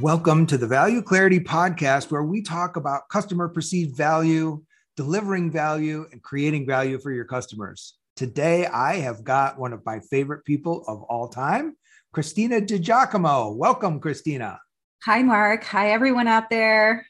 Welcome 0.00 0.46
to 0.46 0.56
the 0.56 0.66
Value 0.68 1.02
Clarity 1.02 1.40
Podcast, 1.40 2.12
where 2.12 2.22
we 2.22 2.40
talk 2.40 2.76
about 2.76 3.08
customer 3.08 3.48
perceived 3.48 3.96
value, 3.96 4.62
delivering 4.96 5.50
value, 5.50 6.06
and 6.12 6.22
creating 6.22 6.68
value 6.68 7.00
for 7.00 7.10
your 7.10 7.24
customers. 7.24 7.94
Today, 8.14 8.66
I 8.66 8.98
have 8.98 9.24
got 9.24 9.58
one 9.58 9.72
of 9.72 9.84
my 9.84 9.98
favorite 9.98 10.44
people 10.44 10.84
of 10.86 11.02
all 11.02 11.26
time, 11.26 11.76
Christina 12.12 12.60
DiGiacomo. 12.60 13.56
Welcome, 13.56 13.98
Christina. 13.98 14.60
Hi, 15.04 15.24
Mark. 15.24 15.64
Hi, 15.64 15.90
everyone 15.90 16.28
out 16.28 16.48
there. 16.48 17.04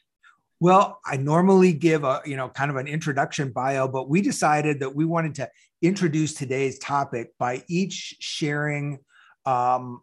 Well, 0.59 0.99
I 1.05 1.17
normally 1.17 1.73
give 1.73 2.03
a, 2.03 2.23
you 2.25 2.37
know, 2.37 2.49
kind 2.49 2.71
of 2.71 2.77
an 2.77 2.87
introduction 2.87 3.51
bio, 3.51 3.87
but 3.87 4.09
we 4.09 4.23
decided 4.23 4.79
that 4.79 4.95
we 4.95 5.05
wanted 5.05 5.35
to 5.35 5.49
introduce 5.83 6.33
today's 6.33 6.79
topic 6.79 7.33
by 7.37 7.63
each 7.67 8.15
sharing 8.19 8.97
um, 9.45 10.01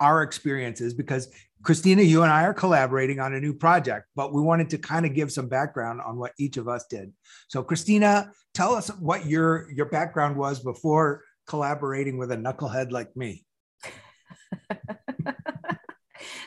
our 0.00 0.22
experiences 0.22 0.94
because 0.94 1.28
Christina, 1.64 2.02
you 2.02 2.22
and 2.22 2.30
I 2.30 2.44
are 2.44 2.54
collaborating 2.54 3.20
on 3.20 3.32
a 3.34 3.40
new 3.40 3.54
project, 3.54 4.06
but 4.14 4.34
we 4.34 4.42
wanted 4.42 4.70
to 4.70 4.78
kind 4.78 5.06
of 5.06 5.14
give 5.14 5.32
some 5.32 5.48
background 5.48 6.02
on 6.02 6.18
what 6.18 6.32
each 6.38 6.58
of 6.58 6.68
us 6.68 6.84
did. 6.88 7.12
So, 7.48 7.62
Christina, 7.62 8.30
tell 8.52 8.74
us 8.74 8.88
what 8.88 9.26
your 9.26 9.70
your 9.72 9.86
background 9.86 10.36
was 10.36 10.60
before 10.60 11.22
collaborating 11.46 12.18
with 12.18 12.30
a 12.32 12.36
knucklehead 12.36 12.90
like 12.90 13.16
me. 13.16 13.44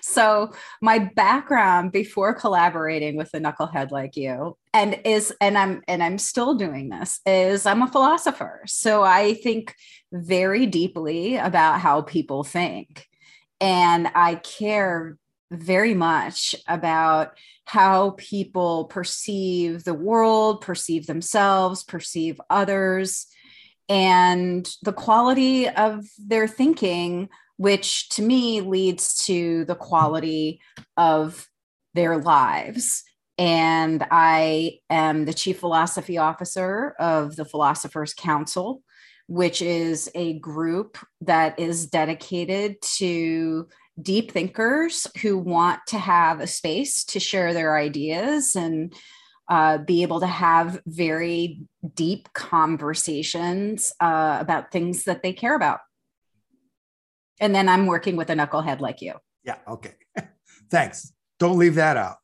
so 0.02 0.52
my 0.82 1.00
background 1.00 1.92
before 1.92 2.34
collaborating 2.34 3.18
with 3.18 3.34
a 3.34 3.40
knucklehead 3.40 3.92
like 3.92 4.16
you 4.16 4.58
and 4.74 5.00
is 5.06 5.34
and 5.42 5.58
i'm 5.58 5.82
and 5.88 6.02
i'm 6.02 6.18
still 6.18 6.56
doing 6.56 6.90
this 6.90 7.20
is 7.26 7.66
i'm 7.66 7.82
a 7.84 7.92
philosopher 7.92 8.62
so 8.66 9.04
i 9.04 9.36
think 9.36 9.76
very 10.12 10.66
deeply 10.66 11.36
about 11.38 11.80
how 11.80 12.02
people 12.02 12.44
think 12.44 13.06
and 13.60 14.10
I 14.14 14.36
care 14.36 15.18
very 15.52 15.94
much 15.94 16.56
about 16.68 17.38
how 17.66 18.12
people 18.18 18.86
perceive 18.86 19.84
the 19.84 19.94
world, 19.94 20.62
perceive 20.62 21.08
themselves, 21.08 21.84
perceive 21.84 22.40
others, 22.50 23.28
and 23.90 24.70
the 24.84 24.94
quality 24.94 25.70
of 25.70 26.06
their 26.18 26.48
thinking, 26.48 27.30
which 27.56 28.10
to 28.10 28.22
me 28.22 28.62
leads 28.62 29.26
to 29.26 29.66
the 29.66 29.76
quality 29.76 30.60
of 30.98 31.48
their 31.94 32.18
lives. 32.18 33.04
And 33.38 34.06
I 34.12 34.80
am 34.90 35.26
the 35.26 35.34
chief 35.34 35.60
philosophy 35.60 36.18
officer 36.18 36.96
of 37.00 37.36
the 37.36 37.46
Philosophers 37.46 38.14
Council, 38.14 38.82
which 39.28 39.62
is 39.62 40.10
a 40.16 40.40
group 40.40 40.98
that 41.22 41.60
is 41.60 41.88
dedicated 41.88 42.82
to 42.82 43.68
deep 44.02 44.32
thinkers 44.32 45.08
who 45.22 45.38
want 45.38 45.80
to 45.88 45.98
have 45.98 46.40
a 46.40 46.48
space 46.48 47.04
to 47.04 47.20
share 47.20 47.54
their 47.54 47.78
ideas 47.78 48.56
and 48.56 48.94
uh, 49.50 49.78
be 49.78 50.02
able 50.02 50.20
to 50.20 50.28
have 50.28 50.82
very 50.86 51.62
deep 51.96 52.32
conversations 52.34 53.94
uh, 54.00 54.38
about 54.40 54.72
things 54.72 55.06
that 55.06 55.24
they 55.24 55.34
care 55.34 55.56
about. 55.56 55.80
And 57.40 57.54
then 57.56 57.70
I'm 57.70 57.86
working 57.86 58.16
with 58.16 58.30
a 58.30 58.34
knucklehead 58.34 58.80
like 58.80 59.02
you. 59.02 59.14
Yeah. 59.44 59.58
Okay. 59.68 59.94
Thanks. 60.72 61.14
Don't 61.40 61.58
leave 61.58 61.76
that 61.76 61.98
out. 61.98 62.18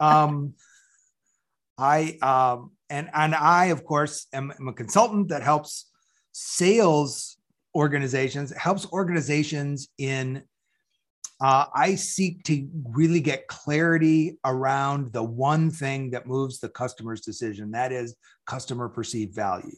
Um, 0.00 0.54
I 1.78 2.18
um, 2.20 2.72
and 2.90 3.08
and 3.14 3.34
I, 3.34 3.66
of 3.66 3.84
course, 3.84 4.26
am, 4.32 4.52
am 4.58 4.68
a 4.68 4.72
consultant 4.74 5.28
that 5.28 5.42
helps 5.42 5.86
sales 6.32 7.36
organizations, 7.74 8.52
helps 8.56 8.90
organizations 8.92 9.88
in. 9.98 10.42
Uh, 11.40 11.66
I 11.74 11.96
seek 11.96 12.44
to 12.44 12.68
really 12.90 13.18
get 13.20 13.48
clarity 13.48 14.38
around 14.44 15.12
the 15.12 15.24
one 15.24 15.70
thing 15.70 16.10
that 16.10 16.26
moves 16.26 16.60
the 16.60 16.68
customer's 16.68 17.22
decision 17.22 17.72
that 17.72 17.90
is 17.90 18.14
customer 18.46 18.88
perceived 18.88 19.34
value. 19.34 19.74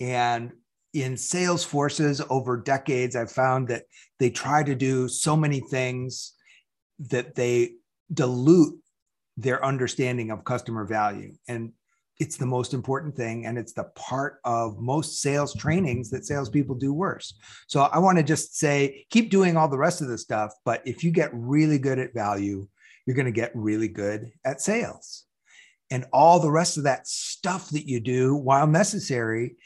And 0.00 0.52
in 0.94 1.16
sales 1.16 1.64
forces 1.64 2.22
over 2.30 2.56
decades, 2.56 3.16
I've 3.16 3.32
found 3.32 3.68
that 3.68 3.84
they 4.18 4.30
try 4.30 4.62
to 4.62 4.74
do 4.74 5.08
so 5.08 5.36
many 5.36 5.60
things 5.60 6.32
that 7.00 7.34
they 7.34 7.72
dilute 8.12 8.80
their 9.36 9.64
understanding 9.64 10.30
of 10.30 10.44
customer 10.44 10.86
value. 10.86 11.34
And 11.48 11.72
it's 12.20 12.36
the 12.36 12.46
most 12.46 12.74
important 12.74 13.16
thing 13.16 13.46
and 13.46 13.58
it's 13.58 13.72
the 13.72 13.84
part 13.96 14.38
of 14.44 14.78
most 14.78 15.20
sales 15.20 15.54
trainings 15.54 16.10
that 16.10 16.24
salespeople 16.24 16.76
do 16.76 16.92
worse. 16.92 17.34
So 17.66 17.82
i 17.82 17.98
want 17.98 18.18
to 18.18 18.24
just 18.24 18.56
say 18.56 19.06
keep 19.10 19.30
doing 19.30 19.56
all 19.56 19.68
the 19.68 19.78
rest 19.78 20.00
of 20.00 20.08
the 20.08 20.18
stuff 20.18 20.52
but 20.64 20.82
if 20.86 21.02
you 21.02 21.10
get 21.10 21.30
really 21.32 21.78
good 21.78 21.98
at 21.98 22.14
value 22.14 22.66
you're 23.06 23.16
going 23.16 23.26
to 23.26 23.32
get 23.32 23.52
really 23.54 23.88
good 23.88 24.32
at 24.44 24.60
sales. 24.60 25.24
And 25.90 26.06
all 26.12 26.40
the 26.40 26.50
rest 26.50 26.78
of 26.78 26.84
that 26.84 27.06
stuff 27.06 27.70
that 27.70 27.86
you 27.86 28.00
do 28.00 28.34
while 28.34 28.66
necessary 28.66 29.56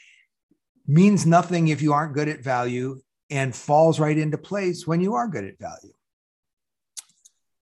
means 0.85 1.25
nothing 1.25 1.69
if 1.69 1.81
you 1.81 1.93
aren't 1.93 2.13
good 2.13 2.27
at 2.27 2.43
value 2.43 2.99
and 3.29 3.55
falls 3.55 3.99
right 3.99 4.17
into 4.17 4.37
place 4.37 4.85
when 4.85 5.01
you 5.01 5.13
are 5.13 5.27
good 5.27 5.45
at 5.45 5.59
value. 5.59 5.93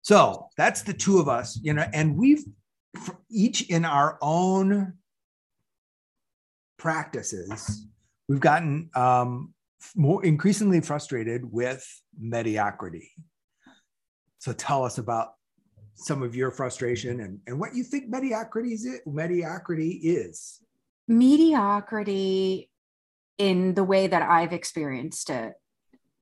So 0.02 0.48
that's 0.56 0.82
the 0.82 0.94
two 0.94 1.18
of 1.18 1.28
us 1.28 1.58
you 1.62 1.72
know 1.72 1.86
and 1.92 2.16
we've 2.16 2.44
each 3.30 3.62
in 3.62 3.84
our 3.84 4.18
own 4.20 4.94
practices, 6.78 7.86
we've 8.28 8.40
gotten 8.40 8.90
um, 8.94 9.54
more 9.94 10.24
increasingly 10.24 10.80
frustrated 10.80 11.50
with 11.50 11.86
mediocrity. 12.18 13.10
So 14.38 14.52
tell 14.52 14.84
us 14.84 14.98
about 14.98 15.34
some 15.94 16.22
of 16.22 16.34
your 16.34 16.50
frustration 16.50 17.20
and, 17.20 17.40
and 17.46 17.60
what 17.60 17.74
you 17.74 17.84
think 17.84 18.08
mediocrity 18.08 18.72
is. 18.72 18.86
Mediocrity 19.06 19.90
is. 19.90 20.60
Mediocrity, 21.06 22.70
in 23.36 23.74
the 23.74 23.84
way 23.84 24.06
that 24.06 24.22
I've 24.22 24.52
experienced 24.52 25.28
it, 25.30 25.52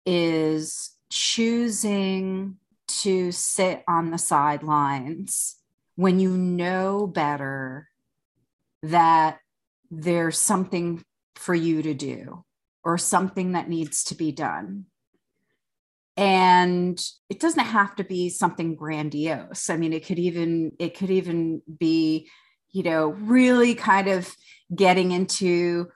is 0.05 0.91
choosing 1.11 2.56
to 2.88 3.31
sit 3.31 3.85
on 3.87 4.11
the 4.11 4.19
sidelines 4.19 5.56
when 5.99 6.21
you 6.21 6.31
know 6.31 7.09
better 7.09 7.89
that 8.85 9.41
there's 9.91 10.39
something 10.39 11.03
for 11.35 11.56
you 11.56 11.83
to 11.83 11.93
do 11.93 12.45
or 12.85 12.97
something 12.97 13.50
that 13.53 13.69
needs 13.69 14.05
to 14.05 14.15
be 14.15 14.31
done. 14.31 14.85
And 16.17 17.05
it 17.29 17.41
doesn't 17.41 17.65
have 17.65 17.97
to 17.97 18.05
be 18.05 18.29
something 18.29 18.77
grandiose. 18.77 19.71
I 19.71 19.77
mean, 19.77 19.93
it 19.93 20.06
could 20.06 20.21
even 20.21 20.71
it 20.79 20.97
could 20.97 21.11
even 21.11 21.62
be, 21.81 22.29
you 22.71 22.85
know, 22.85 23.09
really 23.09 23.75
kind 23.75 24.06
of 24.06 24.33
getting 24.73 25.11
into 25.11 25.89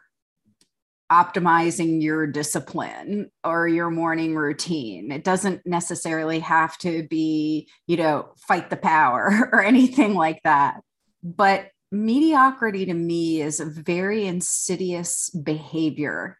optimizing 1.12 2.02
your 2.02 2.26
discipline 2.26 3.30
or 3.44 3.68
your 3.68 3.90
morning 3.90 4.34
routine. 4.34 5.12
It 5.12 5.24
doesn't 5.24 5.66
necessarily 5.66 6.38
have 6.38 6.78
to 6.78 7.06
be, 7.06 7.68
you 7.86 7.98
know, 7.98 8.32
fight 8.48 8.70
the 8.70 8.78
power 8.78 9.50
or 9.52 9.62
anything 9.62 10.14
like 10.14 10.40
that. 10.44 10.80
But 11.22 11.68
mediocrity 11.90 12.86
to 12.86 12.94
me 12.94 13.42
is 13.42 13.60
a 13.60 13.66
very 13.66 14.26
insidious 14.26 15.28
behavior 15.28 16.38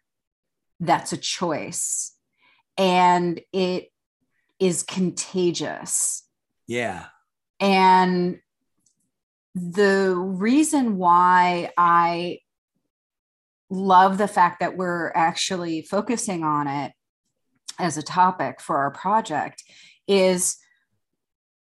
that's 0.79 1.13
a 1.13 1.17
choice. 1.17 2.15
And 2.75 3.39
it 3.53 3.89
is 4.59 4.81
contagious. 4.81 6.23
Yeah. 6.65 7.05
And 7.59 8.39
the 9.53 10.15
reason 10.15 10.97
why 10.97 11.69
I 11.77 12.39
love 13.73 14.17
the 14.17 14.27
fact 14.27 14.59
that 14.59 14.77
we're 14.77 15.11
actually 15.15 15.81
focusing 15.81 16.43
on 16.43 16.67
it 16.67 16.91
as 17.79 17.97
a 17.97 18.03
topic 18.03 18.61
for 18.61 18.77
our 18.77 18.91
project 18.91 19.63
is 20.07 20.57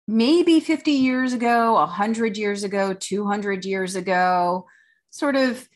maybe 0.06 0.60
50 0.60 0.90
years 0.92 1.32
ago, 1.32 1.74
100 1.74 2.36
years 2.36 2.62
ago, 2.62 2.92
200 2.92 3.64
years 3.64 3.96
ago, 3.96 4.66
sort 5.10 5.34
of, 5.34 5.66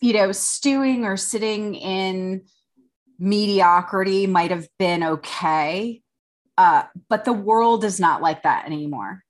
you 0.00 0.12
know, 0.12 0.32
stewing 0.32 1.04
or 1.04 1.16
sitting 1.16 1.74
in 1.74 2.42
mediocrity 3.18 4.26
might 4.26 4.50
have 4.50 4.68
been 4.78 5.02
okay. 5.02 6.02
Uh, 6.58 6.82
but 7.08 7.24
the 7.24 7.32
world 7.32 7.84
is 7.84 7.98
not 7.98 8.20
like 8.20 8.42
that 8.42 8.66
anymore. 8.66 9.24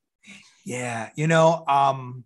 Yeah. 0.65 1.11
You 1.15 1.29
know, 1.29 1.65
um, 1.69 2.25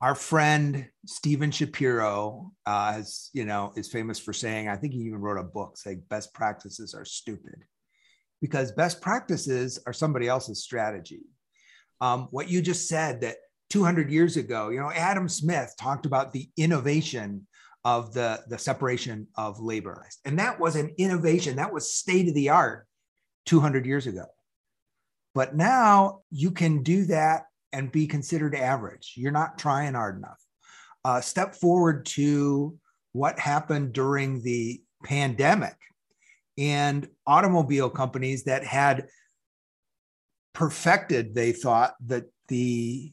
our 0.00 0.14
friend 0.14 0.86
Stephen 1.06 1.50
Shapiro, 1.50 2.52
uh, 2.64 2.92
has, 2.94 3.30
you 3.34 3.44
know, 3.44 3.72
is 3.76 3.88
famous 3.88 4.18
for 4.18 4.32
saying, 4.32 4.68
I 4.68 4.76
think 4.76 4.94
he 4.94 5.00
even 5.00 5.20
wrote 5.20 5.38
a 5.38 5.44
book 5.44 5.76
saying 5.76 6.02
best 6.08 6.32
practices 6.32 6.94
are 6.94 7.04
stupid 7.04 7.64
because 8.40 8.72
best 8.72 9.02
practices 9.02 9.78
are 9.86 9.92
somebody 9.92 10.26
else's 10.26 10.62
strategy. 10.62 11.20
Um, 12.00 12.28
what 12.30 12.48
you 12.48 12.62
just 12.62 12.88
said 12.88 13.20
that 13.20 13.36
200 13.68 14.10
years 14.10 14.38
ago, 14.38 14.70
you 14.70 14.80
know, 14.80 14.90
Adam 14.90 15.28
Smith 15.28 15.74
talked 15.78 16.06
about 16.06 16.32
the 16.32 16.48
innovation 16.56 17.46
of 17.84 18.14
the, 18.14 18.40
the 18.48 18.58
separation 18.58 19.26
of 19.36 19.60
labor. 19.60 20.06
And 20.24 20.38
that 20.38 20.58
was 20.58 20.76
an 20.76 20.94
innovation, 20.96 21.56
that 21.56 21.72
was 21.72 21.92
state 21.92 22.28
of 22.28 22.34
the 22.34 22.48
art 22.48 22.86
200 23.46 23.84
years 23.84 24.06
ago. 24.06 24.24
But 25.34 25.54
now 25.54 26.20
you 26.30 26.50
can 26.50 26.82
do 26.82 27.04
that 27.06 27.44
and 27.72 27.92
be 27.92 28.06
considered 28.06 28.54
average. 28.54 29.14
You're 29.16 29.32
not 29.32 29.58
trying 29.58 29.94
hard 29.94 30.18
enough. 30.18 30.40
Uh, 31.04 31.20
step 31.20 31.54
forward 31.54 32.06
to 32.06 32.78
what 33.12 33.38
happened 33.38 33.92
during 33.92 34.42
the 34.42 34.82
pandemic 35.04 35.76
and 36.58 37.08
automobile 37.26 37.88
companies 37.88 38.44
that 38.44 38.64
had 38.64 39.08
perfected, 40.52 41.34
they 41.34 41.52
thought, 41.52 41.94
that 42.06 42.24
the 42.48 43.12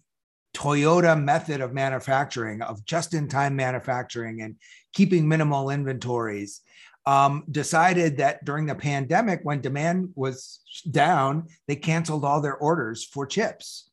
Toyota 0.54 1.22
method 1.22 1.62
of 1.62 1.74
manufacturing, 1.74 2.62
of 2.62 2.84
just 2.84 3.14
in 3.14 3.28
time 3.28 3.56
manufacturing 3.56 4.42
and 4.42 4.56
keeping 4.94 5.28
minimal 5.28 5.70
inventories, 5.70 6.62
um, 7.06 7.46
decided 7.50 8.18
that 8.18 8.44
during 8.44 8.66
the 8.66 8.76
pandemic, 8.76 9.40
when 9.44 9.62
demand 9.62 10.10
was 10.16 10.60
down, 10.92 11.48
they 11.68 11.76
canceled 11.76 12.26
all 12.26 12.42
their 12.42 12.58
orders 12.58 13.06
for 13.06 13.26
chips, 13.26 13.90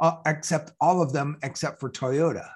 uh, 0.00 0.16
except 0.26 0.72
all 0.80 1.02
of 1.02 1.12
them 1.12 1.38
except 1.42 1.80
for 1.80 1.90
Toyota, 1.90 2.48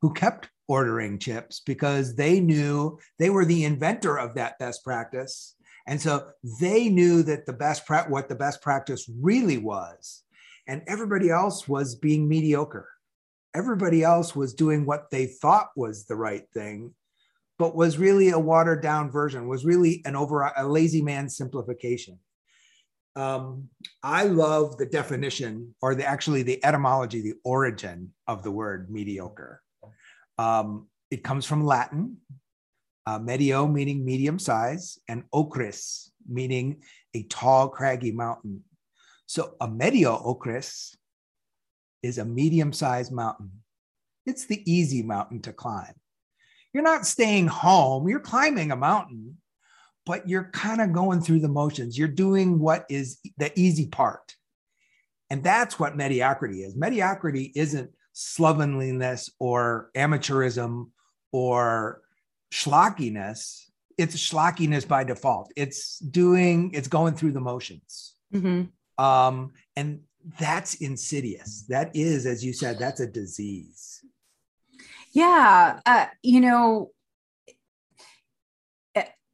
who 0.00 0.12
kept 0.12 0.48
ordering 0.68 1.18
chips 1.18 1.60
because 1.66 2.14
they 2.14 2.38
knew 2.38 2.98
they 3.18 3.28
were 3.28 3.44
the 3.44 3.64
inventor 3.64 4.16
of 4.18 4.34
that 4.34 4.58
best 4.58 4.84
practice. 4.84 5.56
And 5.86 6.00
so 6.00 6.28
they 6.60 6.88
knew 6.88 7.24
that 7.24 7.44
the 7.44 7.52
best 7.52 7.84
pra- 7.86 8.06
what 8.08 8.28
the 8.28 8.36
best 8.36 8.62
practice 8.62 9.10
really 9.20 9.58
was. 9.58 10.22
And 10.68 10.82
everybody 10.86 11.28
else 11.28 11.66
was 11.66 11.96
being 11.96 12.28
mediocre. 12.28 12.88
Everybody 13.52 14.04
else 14.04 14.36
was 14.36 14.54
doing 14.54 14.86
what 14.86 15.10
they 15.10 15.26
thought 15.26 15.70
was 15.74 16.04
the 16.04 16.14
right 16.14 16.44
thing, 16.54 16.94
but 17.58 17.74
was 17.74 17.98
really 17.98 18.30
a 18.30 18.38
watered 18.38 18.80
down 18.80 19.10
version, 19.10 19.48
was 19.48 19.64
really 19.64 20.02
an 20.04 20.14
over 20.14 20.42
a 20.42 20.68
lazy 20.68 21.02
man 21.02 21.28
simplification. 21.28 22.20
Um, 23.16 23.68
I 24.02 24.24
love 24.24 24.78
the 24.78 24.86
definition 24.86 25.74
or 25.82 25.94
the 25.94 26.06
actually 26.06 26.42
the 26.42 26.64
etymology, 26.64 27.20
the 27.20 27.34
origin 27.44 28.12
of 28.26 28.42
the 28.42 28.50
word 28.50 28.90
mediocre. 28.90 29.62
Um, 30.38 30.88
it 31.10 31.24
comes 31.24 31.44
from 31.44 31.64
Latin, 31.64 32.18
uh, 33.06 33.18
medio 33.18 33.66
meaning 33.66 34.04
medium 34.04 34.38
size, 34.38 34.98
and 35.08 35.24
ocris 35.34 36.10
meaning 36.28 36.82
a 37.14 37.24
tall, 37.24 37.68
craggy 37.68 38.12
mountain. 38.12 38.62
So 39.26 39.54
a 39.60 39.68
medio 39.68 40.16
ocris 40.16 40.96
is 42.02 42.18
a 42.18 42.24
medium 42.24 42.72
sized 42.72 43.12
mountain. 43.12 43.50
It's 44.24 44.46
the 44.46 44.62
easy 44.70 45.02
mountain 45.02 45.42
to 45.42 45.52
climb. 45.52 45.94
You're 46.72 46.84
not 46.84 47.06
staying 47.06 47.48
home, 47.48 48.08
you're 48.08 48.20
climbing 48.20 48.70
a 48.70 48.76
mountain, 48.76 49.38
but 50.10 50.28
you're 50.28 50.50
kind 50.50 50.80
of 50.80 50.92
going 50.92 51.20
through 51.20 51.38
the 51.38 51.46
motions. 51.46 51.96
You're 51.96 52.08
doing 52.08 52.58
what 52.58 52.84
is 52.90 53.20
the 53.38 53.52
easy 53.54 53.86
part. 53.86 54.34
And 55.30 55.44
that's 55.44 55.78
what 55.78 55.96
mediocrity 55.96 56.64
is. 56.64 56.74
Mediocrity 56.74 57.52
isn't 57.54 57.92
slovenliness 58.12 59.30
or 59.38 59.88
amateurism 59.96 60.90
or 61.30 62.02
schlockiness 62.52 63.66
it's 63.98 64.16
schlockiness 64.16 64.88
by 64.88 65.04
default 65.04 65.52
it's 65.54 66.00
doing 66.00 66.72
it's 66.74 66.88
going 66.88 67.14
through 67.14 67.30
the 67.30 67.40
motions 67.40 68.14
mm-hmm. 68.34 68.64
um, 69.04 69.52
and 69.76 70.00
that's 70.40 70.74
insidious 70.76 71.64
that 71.68 71.94
is 71.94 72.26
as 72.26 72.44
you 72.44 72.52
said 72.52 72.76
that's 72.80 72.98
a 72.98 73.06
disease 73.06 74.00
yeah 75.12 75.78
uh, 75.86 76.06
you 76.24 76.40
know 76.40 76.90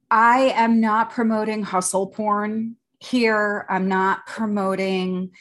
i 0.09 0.53
am 0.55 0.79
not 0.79 1.11
promoting 1.11 1.63
hustle 1.63 2.07
porn 2.07 2.75
here. 2.99 3.65
I'm 3.69 3.87
not 3.87 4.25
promoting 4.25 5.31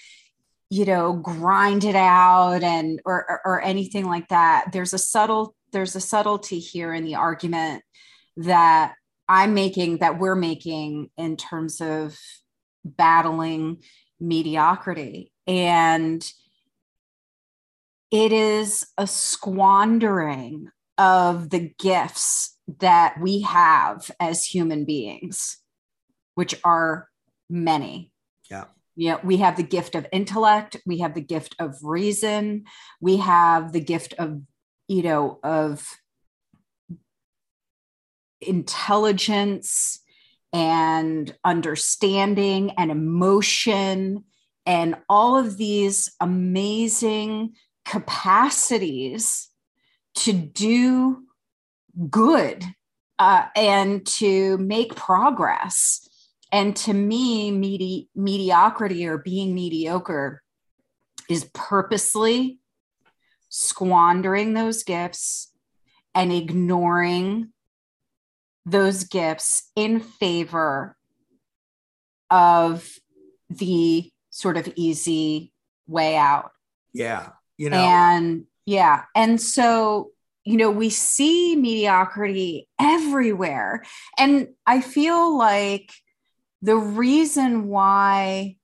you 0.69 0.85
know 0.85 1.13
grind 1.13 1.85
it 1.85 1.95
out 1.95 2.65
and 2.65 3.01
or, 3.05 3.25
or, 3.31 3.41
or 3.45 3.63
anything 3.63 4.07
like 4.07 4.29
that. 4.29 4.73
There's 4.73 4.93
a 4.93 4.99
subtle 4.99 5.55
there's 5.73 5.97
a 5.97 6.01
subtlety 6.01 6.59
here 6.59 6.93
in 6.93 7.05
the 7.05 7.17
argument 7.17 7.83
that 8.39 8.95
i'm 9.29 9.55
making 9.55 9.99
that 9.99 10.19
we're 10.19 10.37
making 10.37 11.11
in 11.17 11.37
terms 11.37 11.81
of 11.81 12.19
battling 12.85 13.83
mediocrity. 14.21 15.33
And 15.47 16.25
it 18.11 18.33
is 18.33 18.87
a 18.97 19.07
squandering 19.07 20.69
of 20.99 21.51
the 21.51 21.73
gifts 21.79 22.56
that 22.81 23.21
we 23.21 23.43
have 23.43 24.11
as 24.21 24.45
human 24.45 24.85
beings 24.85 25.59
which 26.35 26.55
are 26.65 27.09
many. 27.49 28.13
Yeah. 28.51 28.65
Know, 28.97 29.21
we 29.23 29.39
have 29.39 29.57
the 29.57 29.63
gift 29.63 29.95
of 29.95 30.07
intellect, 30.13 30.77
we 30.87 30.99
have 30.99 31.15
the 31.15 31.21
gift 31.21 31.55
of 31.59 31.77
reason, 31.83 32.65
we 33.01 33.19
have 33.19 33.73
the 33.73 33.81
gift 33.81 34.15
of, 34.19 34.41
you 34.89 35.03
know, 35.03 35.39
of 35.43 35.87
intelligence 38.41 40.01
and 40.53 41.35
understanding 41.45 42.73
and 42.79 42.91
emotion 42.91 44.25
and 44.65 44.97
all 45.09 45.37
of 45.37 45.59
these 45.59 46.11
amazing 46.21 47.55
capacities 47.85 49.51
to 50.15 50.33
do 50.33 51.26
good 52.11 52.65
uh, 53.19 53.47
and 53.55 54.07
to 54.07 54.59
make 54.59 54.95
progress 54.95 56.07
and 56.53 56.77
to 56.77 56.93
me, 56.93 57.51
medi- 57.51 58.09
mediocrity 58.15 59.07
or 59.07 59.19
being 59.19 59.55
mediocre 59.55 60.43
is 61.29 61.51
purposely 61.53 62.61
squandering 63.49 64.55
those 64.55 64.83
gifts 64.85 65.53
and 66.15 66.33
ignoring 66.33 67.53
those 68.65 69.05
gifts 69.05 69.71
in 69.77 70.01
favor 70.01 70.97
of 72.31 72.99
the 73.51 74.11
sort 74.31 74.57
of 74.57 74.73
easy 74.77 75.53
way 75.87 76.17
out. 76.17 76.53
Yeah. 76.93 77.31
You 77.59 77.71
know, 77.71 77.79
and 77.79 78.45
yeah. 78.67 79.05
And 79.15 79.41
so, 79.41 80.11
you 80.47 80.57
know, 80.57 80.71
we 80.71 80.91
see 80.91 81.57
mediocrity 81.57 82.69
everywhere. 82.81 83.83
And 84.17 84.49
I 84.65 84.81
feel 84.81 85.37
like 85.37 85.93
the 86.63 86.77
reason 86.77 87.67
why 87.67 88.57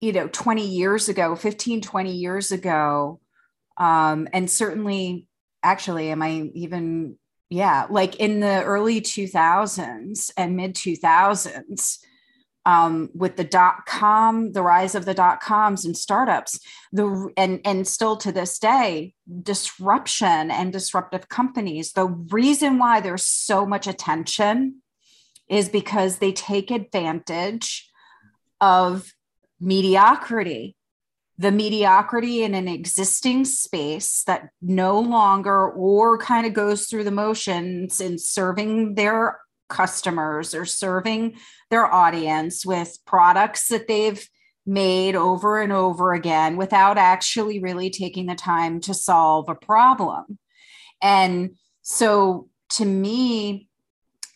you 0.00 0.12
know 0.12 0.28
20 0.28 0.66
years 0.66 1.10
ago 1.10 1.36
15 1.36 1.82
20 1.82 2.12
years 2.12 2.52
ago 2.52 3.20
um 3.76 4.28
and 4.32 4.50
certainly 4.50 5.26
actually 5.62 6.10
am 6.10 6.22
i 6.22 6.50
even 6.54 7.16
yeah 7.50 7.86
like 7.90 8.16
in 8.16 8.40
the 8.40 8.62
early 8.62 9.02
2000s 9.02 10.30
and 10.38 10.56
mid 10.56 10.74
2000s 10.74 11.98
um, 12.66 13.10
with 13.14 13.36
the 13.36 13.44
dot 13.44 13.86
com, 13.86 14.52
the 14.52 14.62
rise 14.62 14.94
of 14.94 15.04
the 15.04 15.14
dot 15.14 15.40
coms 15.40 15.84
and 15.84 15.96
startups, 15.96 16.60
the 16.92 17.30
and 17.36 17.60
and 17.64 17.86
still 17.86 18.16
to 18.18 18.32
this 18.32 18.58
day, 18.58 19.14
disruption 19.42 20.50
and 20.50 20.72
disruptive 20.72 21.28
companies. 21.28 21.92
The 21.92 22.06
reason 22.06 22.78
why 22.78 23.00
there's 23.00 23.24
so 23.24 23.64
much 23.66 23.86
attention 23.86 24.82
is 25.48 25.68
because 25.68 26.18
they 26.18 26.32
take 26.32 26.70
advantage 26.70 27.90
of 28.60 29.12
mediocrity 29.58 30.76
the 31.40 31.50
mediocrity 31.50 32.42
in 32.42 32.54
an 32.54 32.68
existing 32.68 33.46
space 33.46 34.24
that 34.24 34.50
no 34.60 35.00
longer 35.00 35.70
or 35.70 36.18
kind 36.18 36.46
of 36.46 36.52
goes 36.52 36.84
through 36.84 37.02
the 37.02 37.10
motions 37.10 37.98
in 37.98 38.18
serving 38.18 38.94
their 38.94 39.40
customers 39.70 40.54
or 40.54 40.66
serving 40.66 41.36
their 41.70 41.86
audience 41.86 42.66
with 42.66 42.98
products 43.06 43.68
that 43.68 43.88
they've 43.88 44.28
made 44.66 45.16
over 45.16 45.60
and 45.60 45.72
over 45.72 46.12
again 46.12 46.56
without 46.56 46.98
actually 46.98 47.60
really 47.60 47.88
taking 47.90 48.26
the 48.26 48.34
time 48.34 48.80
to 48.80 48.92
solve 48.92 49.48
a 49.48 49.54
problem. 49.54 50.38
And 51.00 51.56
so 51.82 52.48
to 52.70 52.84
me, 52.84 53.68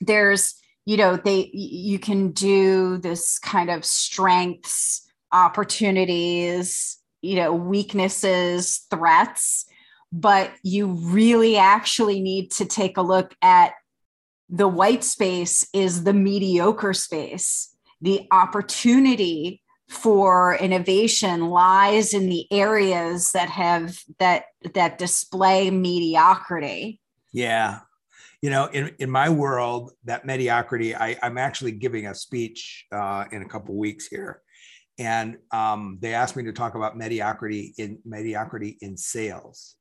there's, 0.01 0.55
you 0.87 0.97
know, 0.97 1.17
they, 1.17 1.51
you 1.53 1.99
can 1.99 2.31
do 2.33 2.99
this 2.99 3.39
kind 3.39 3.71
of 3.71 3.85
strengths 3.85 5.03
opportunities, 5.33 6.99
you 7.21 7.37
know, 7.37 7.53
weaknesses, 7.53 8.87
threats, 8.91 9.67
but 10.13 10.53
you 10.63 10.87
really 10.87 11.57
actually 11.57 12.21
need 12.21 12.53
to 12.53 12.65
take 12.65 12.97
a 12.97 13.03
look 13.03 13.35
at 13.43 13.73
the 14.49 14.69
white 14.69 15.05
space 15.05 15.67
is 15.73 16.05
the 16.05 16.13
mediocre 16.13 16.93
space. 16.93 17.75
The 18.01 18.27
opportunity 18.31 19.63
for 19.89 20.57
innovation 20.57 21.49
lies 21.49 22.15
in 22.15 22.29
the 22.29 22.47
areas 22.51 23.33
that 23.33 23.49
have 23.51 23.99
that 24.19 24.47
that 24.75 24.99
display 24.99 25.71
mediocrity. 25.71 27.01
Yeah. 27.33 27.81
You 28.43 28.51
know, 28.51 28.67
in, 28.67 28.95
in 28.99 29.11
my 29.11 29.31
world, 29.31 29.93
that 30.05 30.27
mediocrity, 30.27 30.95
I, 30.95 31.17
I'm 31.23 31.39
actually 31.39 31.73
giving 31.73 32.07
a 32.07 32.15
speech 32.15 32.85
uh, 32.93 33.25
in 33.33 33.41
a 33.41 33.49
couple 33.49 33.75
weeks 33.75 34.07
here 34.07 34.43
and 34.99 35.39
um, 35.51 35.99
they 36.01 36.15
asked 36.15 36.37
me 36.37 36.45
to 36.45 36.53
talk 36.53 36.75
about 36.75 36.97
mediocrity 36.97 37.75
in 37.79 37.99
mediocrity 38.05 38.79
in 38.81 38.97
sales 38.97 39.77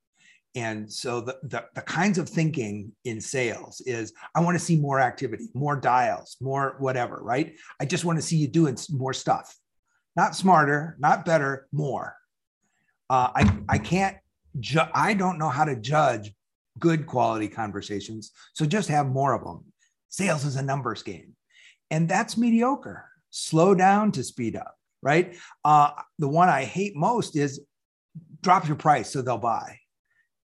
and 0.55 0.91
so 0.91 1.19
the, 1.19 1.38
the, 1.43 1.65
the 1.74 1.81
kinds 1.81 2.17
of 2.17 2.29
thinking 2.29 2.91
in 3.05 3.19
sales 3.19 3.81
is 3.86 4.13
i 4.36 4.39
want 4.39 4.57
to 4.57 4.63
see 4.63 4.79
more 4.79 5.00
activity 5.00 5.50
more 5.53 5.75
dials 5.75 6.38
more 6.41 6.75
whatever 6.79 7.19
right? 7.22 7.55
I 7.79 7.86
just 7.86 8.05
want 8.05 8.17
to 8.19 8.25
see 8.25 8.38
you 8.38 8.48
doing 8.48 8.77
more 8.91 9.13
stuff. 9.13 9.55
Not 10.15 10.36
smarter 10.36 10.95
not 11.00 11.25
better 11.25 11.67
more. 11.72 12.15
Uh, 13.10 13.29
i 13.36 13.57
i 13.69 13.77
can't 13.77 14.17
ju- 14.60 14.91
i 14.93 15.13
don't 15.13 15.39
know 15.39 15.50
how 15.50 15.65
to 15.65 15.75
judge 15.75 16.33
good 16.79 17.05
quality 17.05 17.48
conversations 17.48 18.31
so 18.53 18.65
just 18.65 18.89
have 18.89 19.07
more 19.07 19.33
of 19.33 19.43
them 19.43 19.63
sales 20.10 20.45
is 20.45 20.55
a 20.55 20.62
numbers 20.62 21.03
game. 21.03 21.36
And 21.91 22.10
that's 22.10 22.38
mediocre. 22.38 23.05
Slow 23.29 23.75
down 23.75 24.12
to 24.13 24.24
speed 24.24 24.55
up 24.55 24.75
right? 25.03 25.36
Uh, 25.63 25.91
the 26.17 26.27
one 26.27 26.50
I 26.50 26.63
hate 26.63 26.95
most 26.95 27.36
is 27.36 27.62
drop 28.41 28.67
your 28.67 28.77
price 28.77 29.12
so 29.12 29.22
they'll 29.22 29.38
buy. 29.38 29.77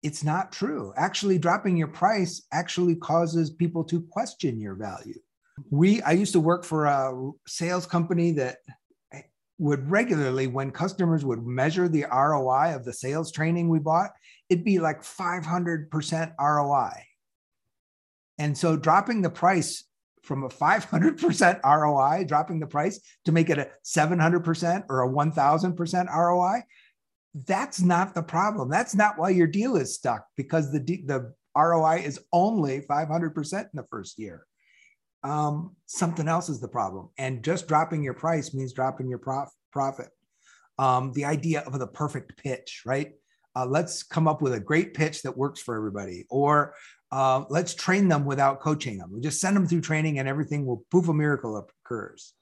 It's 0.04 0.22
not 0.22 0.52
true. 0.52 0.92
Actually, 0.98 1.38
dropping 1.38 1.78
your 1.78 1.88
price 1.88 2.42
actually 2.52 2.94
causes 2.94 3.48
people 3.48 3.82
to 3.84 4.02
question 4.02 4.60
your 4.60 4.74
value. 4.74 5.18
We, 5.70 6.02
I 6.02 6.12
used 6.12 6.34
to 6.34 6.40
work 6.40 6.62
for 6.64 6.84
a 6.84 7.32
sales 7.46 7.86
company 7.86 8.32
that 8.32 8.58
would 9.58 9.90
regularly, 9.90 10.46
when 10.46 10.72
customers 10.72 11.24
would 11.24 11.46
measure 11.46 11.88
the 11.88 12.04
ROI 12.12 12.74
of 12.74 12.84
the 12.84 12.92
sales 12.92 13.32
training 13.32 13.70
we 13.70 13.78
bought, 13.78 14.10
it'd 14.50 14.62
be 14.62 14.78
like 14.78 15.02
500% 15.02 16.34
ROI. 16.38 16.92
And 18.38 18.58
so 18.58 18.76
dropping 18.76 19.22
the 19.22 19.30
price 19.30 19.84
from 20.22 20.44
a 20.44 20.50
500% 20.50 21.60
ROI, 21.64 22.24
dropping 22.24 22.60
the 22.60 22.66
price 22.66 23.00
to 23.24 23.32
make 23.32 23.48
it 23.48 23.58
a 23.58 23.70
700% 23.86 24.84
or 24.90 25.02
a 25.02 25.08
1000% 25.08 26.14
ROI, 26.14 26.62
that's 27.34 27.80
not 27.80 28.14
the 28.14 28.22
problem. 28.22 28.70
That's 28.70 28.94
not 28.94 29.18
why 29.18 29.30
your 29.30 29.48
deal 29.48 29.76
is 29.76 29.94
stuck 29.94 30.26
because 30.36 30.70
the, 30.70 30.78
the 30.78 31.34
ROI 31.56 32.02
is 32.04 32.20
only 32.32 32.80
500% 32.80 33.60
in 33.60 33.68
the 33.74 33.86
first 33.90 34.18
year. 34.18 34.46
Um, 35.24 35.74
something 35.86 36.28
else 36.28 36.48
is 36.48 36.60
the 36.60 36.68
problem. 36.68 37.08
And 37.18 37.42
just 37.42 37.66
dropping 37.66 38.04
your 38.04 38.14
price 38.14 38.54
means 38.54 38.72
dropping 38.72 39.08
your 39.08 39.18
prof- 39.18 39.52
profit. 39.72 40.10
Um, 40.78 41.12
the 41.12 41.24
idea 41.24 41.60
of 41.60 41.78
the 41.78 41.86
perfect 41.86 42.36
pitch, 42.36 42.82
right? 42.84 43.12
Uh, 43.56 43.66
let's 43.66 44.02
come 44.02 44.28
up 44.28 44.42
with 44.42 44.54
a 44.54 44.60
great 44.60 44.94
pitch 44.94 45.22
that 45.22 45.36
works 45.36 45.60
for 45.60 45.76
everybody. 45.76 46.26
Or 46.28 46.74
uh, 47.10 47.44
let's 47.48 47.74
train 47.74 48.08
them 48.08 48.24
without 48.24 48.60
coaching 48.60 48.98
them. 48.98 49.10
We 49.12 49.20
just 49.20 49.40
send 49.40 49.56
them 49.56 49.66
through 49.66 49.80
training 49.80 50.18
and 50.18 50.28
everything 50.28 50.66
will 50.66 50.84
poof, 50.90 51.08
a 51.08 51.14
miracle 51.14 51.56
occurs. 51.84 52.34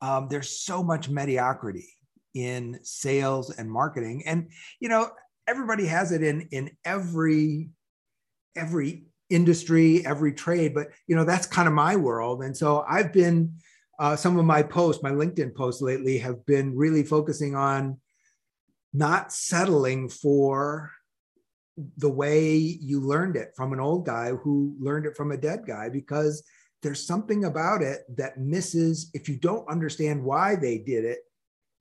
Um, 0.00 0.28
there's 0.28 0.60
so 0.60 0.82
much 0.82 1.08
mediocrity 1.08 1.88
in 2.34 2.78
sales 2.82 3.50
and 3.50 3.70
marketing. 3.70 4.22
And, 4.26 4.50
you 4.80 4.88
know, 4.88 5.10
everybody 5.46 5.86
has 5.86 6.12
it 6.12 6.22
in, 6.22 6.42
in 6.50 6.70
every, 6.84 7.70
every 8.56 9.04
industry, 9.30 10.04
every 10.04 10.32
trade, 10.32 10.74
but, 10.74 10.88
you 11.06 11.16
know, 11.16 11.24
that's 11.24 11.46
kind 11.46 11.68
of 11.68 11.74
my 11.74 11.96
world. 11.96 12.42
And 12.42 12.56
so 12.56 12.84
I've 12.88 13.12
been, 13.12 13.54
uh, 13.98 14.16
some 14.16 14.38
of 14.38 14.44
my 14.44 14.62
posts, 14.62 15.02
my 15.02 15.10
LinkedIn 15.10 15.54
posts 15.54 15.80
lately 15.80 16.18
have 16.18 16.44
been 16.46 16.76
really 16.76 17.04
focusing 17.04 17.54
on 17.54 18.00
not 18.92 19.32
settling 19.32 20.08
for 20.08 20.90
the 21.96 22.10
way 22.10 22.54
you 22.54 23.00
learned 23.00 23.36
it 23.36 23.52
from 23.56 23.72
an 23.72 23.80
old 23.80 24.06
guy 24.06 24.30
who 24.30 24.76
learned 24.80 25.06
it 25.06 25.16
from 25.16 25.32
a 25.32 25.36
dead 25.36 25.64
guy 25.66 25.88
because 25.88 26.42
there's 26.82 27.04
something 27.04 27.44
about 27.44 27.82
it 27.82 28.00
that 28.16 28.38
misses 28.38 29.10
if 29.14 29.28
you 29.28 29.36
don't 29.36 29.68
understand 29.68 30.22
why 30.22 30.54
they 30.54 30.78
did 30.78 31.04
it 31.04 31.20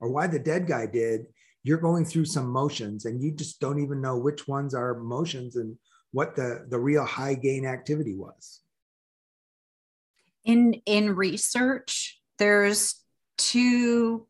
or 0.03 0.10
why 0.10 0.27
the 0.27 0.38
dead 0.38 0.67
guy 0.67 0.86
did 0.86 1.25
you're 1.63 1.77
going 1.77 2.03
through 2.03 2.25
some 2.25 2.50
motions 2.50 3.05
and 3.05 3.24
you 3.24 3.31
just 3.31 3.62
don't 3.62 3.81
even 3.81 4.01
know 4.01 4.17
which 4.17 4.50
ones 4.50 4.75
are 4.75 5.00
motions 5.00 5.55
and 5.55 5.77
what 6.12 6.36
the 6.36 6.65
the 6.69 6.77
real 6.77 7.05
high 7.05 7.33
gain 7.33 7.65
activity 7.65 8.13
was 8.13 8.62
in 10.43 10.74
in 10.86 11.15
research 11.15 12.19
there's 12.38 13.01
two 13.38 14.27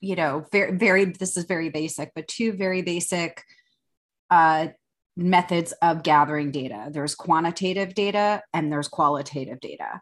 you 0.00 0.16
know 0.16 0.46
very 0.50 0.74
very 0.76 1.04
this 1.04 1.36
is 1.36 1.44
very 1.44 1.68
basic 1.68 2.10
but 2.14 2.26
two 2.26 2.52
very 2.54 2.80
basic 2.80 3.42
uh, 4.30 4.68
methods 5.14 5.72
of 5.82 6.02
gathering 6.02 6.50
data 6.50 6.88
there's 6.90 7.14
quantitative 7.14 7.94
data 7.94 8.42
and 8.54 8.72
there's 8.72 8.88
qualitative 8.88 9.60
data. 9.60 10.00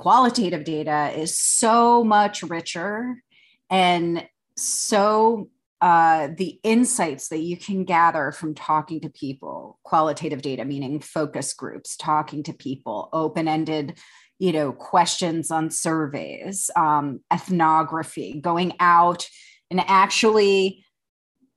Qualitative 0.00 0.64
data 0.64 1.12
is 1.14 1.38
so 1.38 2.02
much 2.02 2.42
richer 2.42 3.22
and 3.68 4.26
so 4.56 5.50
uh, 5.82 6.28
the 6.34 6.58
insights 6.62 7.28
that 7.28 7.40
you 7.40 7.56
can 7.58 7.84
gather 7.84 8.32
from 8.32 8.54
talking 8.54 9.02
to 9.02 9.10
people, 9.10 9.78
qualitative 9.82 10.40
data, 10.40 10.64
meaning 10.64 11.00
focus 11.00 11.52
groups, 11.52 11.96
talking 11.96 12.42
to 12.44 12.54
people, 12.54 13.10
open 13.12 13.46
ended 13.46 13.98
you 14.38 14.52
know 14.52 14.72
questions 14.72 15.50
on 15.50 15.70
surveys 15.70 16.70
um, 16.74 17.20
ethnography 17.30 18.40
going 18.40 18.72
out 18.80 19.28
and 19.70 19.80
actually 19.80 20.82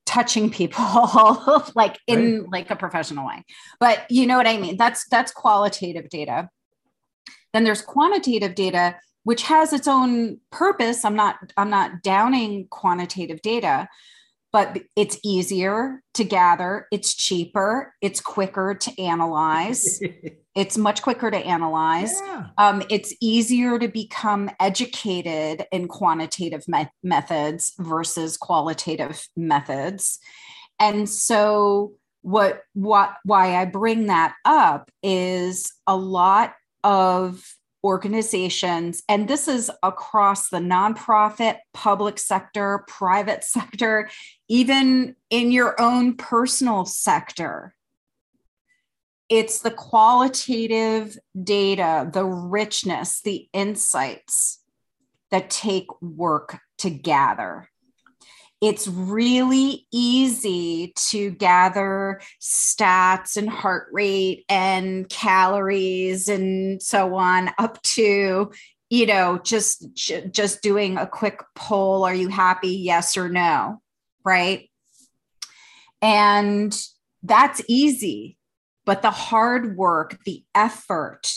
touching 0.06 0.50
people 0.50 1.64
like 1.76 1.98
in 2.08 2.42
right. 2.42 2.52
like 2.52 2.72
a 2.72 2.76
professional 2.76 3.26
way. 3.26 3.46
But 3.80 4.06
you 4.12 4.28
know 4.28 4.36
what 4.36 4.48
i 4.48 4.58
mean? 4.58 4.76
That's 4.76 5.08
that's 5.08 5.32
qualitative 5.32 6.10
data 6.10 6.50
then 7.54 7.64
there's 7.64 7.82
quantitative 7.82 8.56
data 8.56 8.96
which 9.26 9.44
has 9.44 9.72
its 9.72 9.88
own 9.88 10.38
purpose. 10.52 11.06
I'm 11.06 11.16
not 11.16 11.38
i'm 11.58 11.70
not 11.70 12.02
downing 12.04 12.68
quantitative 12.70 13.42
data 13.42 13.88
but 14.52 14.80
it's 14.96 15.20
easier 15.24 16.04
to 16.14 16.24
gather 16.24 16.88
it's 16.92 17.16
cheaper 17.16 17.94
it's 18.02 18.22
quicker 18.22 18.76
to 18.76 19.02
analyze 19.02 20.00
it's 20.56 20.78
much 20.78 21.02
quicker 21.02 21.32
to 21.32 21.38
analyze. 21.38 22.22
Yeah. 22.24 22.48
um, 22.58 22.84
it's 22.90 23.14
easier 23.22 23.80
to 23.80 23.88
become 23.88 24.52
educated 24.60 25.66
in 25.72 25.88
quantitative 25.88 26.68
me- 26.68 26.90
methods 27.02 27.74
versus 27.80 28.38
qualitative 28.38 29.28
methods. 29.36 30.20
And 30.80 31.10
so 31.10 31.94
what 32.22 32.62
what 32.74 33.16
why 33.26 33.58
i 33.58 33.66
bring 33.66 34.06
that 34.06 34.34
up 34.46 34.90
is 35.02 35.74
a 35.88 35.98
lot 35.98 36.54
of 36.84 37.44
organizations, 37.84 39.04
and 39.10 39.28
this 39.28 39.48
is 39.48 39.70
across 39.82 40.50
the 40.50 40.60
nonprofit, 40.60 41.58
public 41.74 42.18
sector, 42.18 42.86
private 42.88 43.44
sector, 43.56 44.10
even 44.48 45.16
in 45.30 45.52
your 45.52 45.80
own 45.80 46.16
personal 46.16 46.86
sector. 46.86 47.76
It's 49.30 49.62
the 49.62 49.72
qualitative 49.72 51.18
data, 51.42 52.10
the 52.12 52.26
richness, 52.26 53.22
the 53.22 53.48
insights 53.54 54.60
that 55.32 55.50
take 55.50 55.88
work 56.02 56.60
to 56.80 56.90
gather. 56.90 57.70
It's 58.64 58.88
really 58.88 59.86
easy 59.92 60.94
to 60.96 61.32
gather 61.32 62.22
stats 62.42 63.36
and 63.36 63.50
heart 63.50 63.90
rate 63.92 64.46
and 64.48 65.10
calories 65.10 66.30
and 66.30 66.82
so 66.82 67.14
on 67.16 67.52
up 67.58 67.82
to 67.82 68.50
you 68.90 69.06
know 69.06 69.38
just 69.44 69.86
just 70.32 70.62
doing 70.62 70.96
a 70.96 71.06
quick 71.06 71.44
poll 71.56 72.06
are 72.06 72.16
you 72.16 72.30
happy? 72.30 72.70
Yes 72.70 73.18
or 73.18 73.28
no 73.28 73.82
right? 74.24 74.70
And 76.02 76.74
that's 77.22 77.62
easy 77.68 78.38
but 78.86 79.02
the 79.02 79.12
hard 79.12 79.76
work 79.76 80.20
the 80.26 80.46
effort 80.56 81.34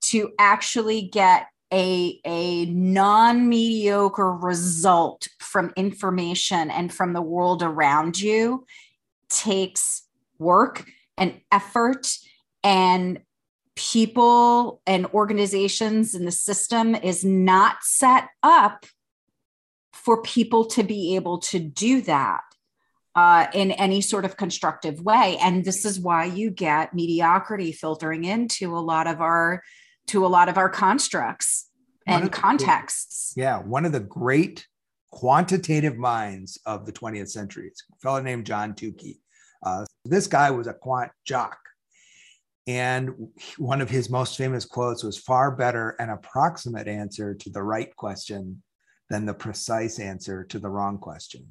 to 0.00 0.32
actually 0.36 1.02
get 1.02 1.46
a, 1.72 2.20
a 2.24 2.66
non 2.66 3.48
mediocre 3.48 4.32
result 4.32 5.28
from 5.38 5.72
information 5.76 6.70
and 6.70 6.92
from 6.92 7.14
the 7.14 7.22
world 7.22 7.62
around 7.62 8.20
you 8.20 8.66
takes 9.28 10.06
work 10.38 10.84
and 11.16 11.40
effort 11.50 12.06
and 12.62 13.20
people 13.74 14.82
and 14.86 15.06
organizations 15.06 16.14
and 16.14 16.26
the 16.26 16.32
system 16.32 16.94
is 16.94 17.24
not 17.24 17.76
set 17.82 18.28
up 18.42 18.84
for 19.92 20.20
people 20.22 20.66
to 20.66 20.82
be 20.82 21.16
able 21.16 21.38
to 21.38 21.58
do 21.58 22.02
that 22.02 22.42
uh, 23.14 23.46
in 23.54 23.70
any 23.72 24.00
sort 24.00 24.24
of 24.24 24.36
constructive 24.36 25.00
way. 25.02 25.38
And 25.40 25.64
this 25.64 25.84
is 25.84 26.00
why 26.00 26.24
you 26.24 26.50
get 26.50 26.94
mediocrity 26.94 27.72
filtering 27.72 28.24
into 28.24 28.76
a 28.76 28.80
lot 28.80 29.06
of 29.06 29.20
our 29.20 29.62
to 30.08 30.26
a 30.26 30.28
lot 30.28 30.48
of 30.48 30.56
our 30.56 30.68
constructs 30.68 31.68
and 32.06 32.30
contexts. 32.30 33.32
The, 33.34 33.42
yeah, 33.42 33.58
one 33.58 33.84
of 33.84 33.92
the 33.92 34.00
great 34.00 34.66
quantitative 35.10 35.96
minds 35.96 36.58
of 36.66 36.86
the 36.86 36.92
20th 36.92 37.30
century. 37.30 37.68
It's 37.68 37.84
a 37.92 37.96
fellow 38.00 38.20
named 38.20 38.46
John 38.46 38.74
Tukey. 38.74 39.18
Uh, 39.64 39.84
this 40.04 40.26
guy 40.26 40.50
was 40.50 40.66
a 40.66 40.74
quant 40.74 41.12
jock. 41.24 41.58
And 42.66 43.10
one 43.58 43.80
of 43.80 43.90
his 43.90 44.08
most 44.08 44.36
famous 44.36 44.64
quotes 44.64 45.02
was 45.02 45.18
far 45.18 45.50
better 45.50 45.90
an 45.98 46.10
approximate 46.10 46.88
answer 46.88 47.34
to 47.34 47.50
the 47.50 47.62
right 47.62 47.94
question 47.96 48.62
than 49.10 49.26
the 49.26 49.34
precise 49.34 49.98
answer 49.98 50.44
to 50.44 50.58
the 50.58 50.68
wrong 50.68 50.98
question. 50.98 51.46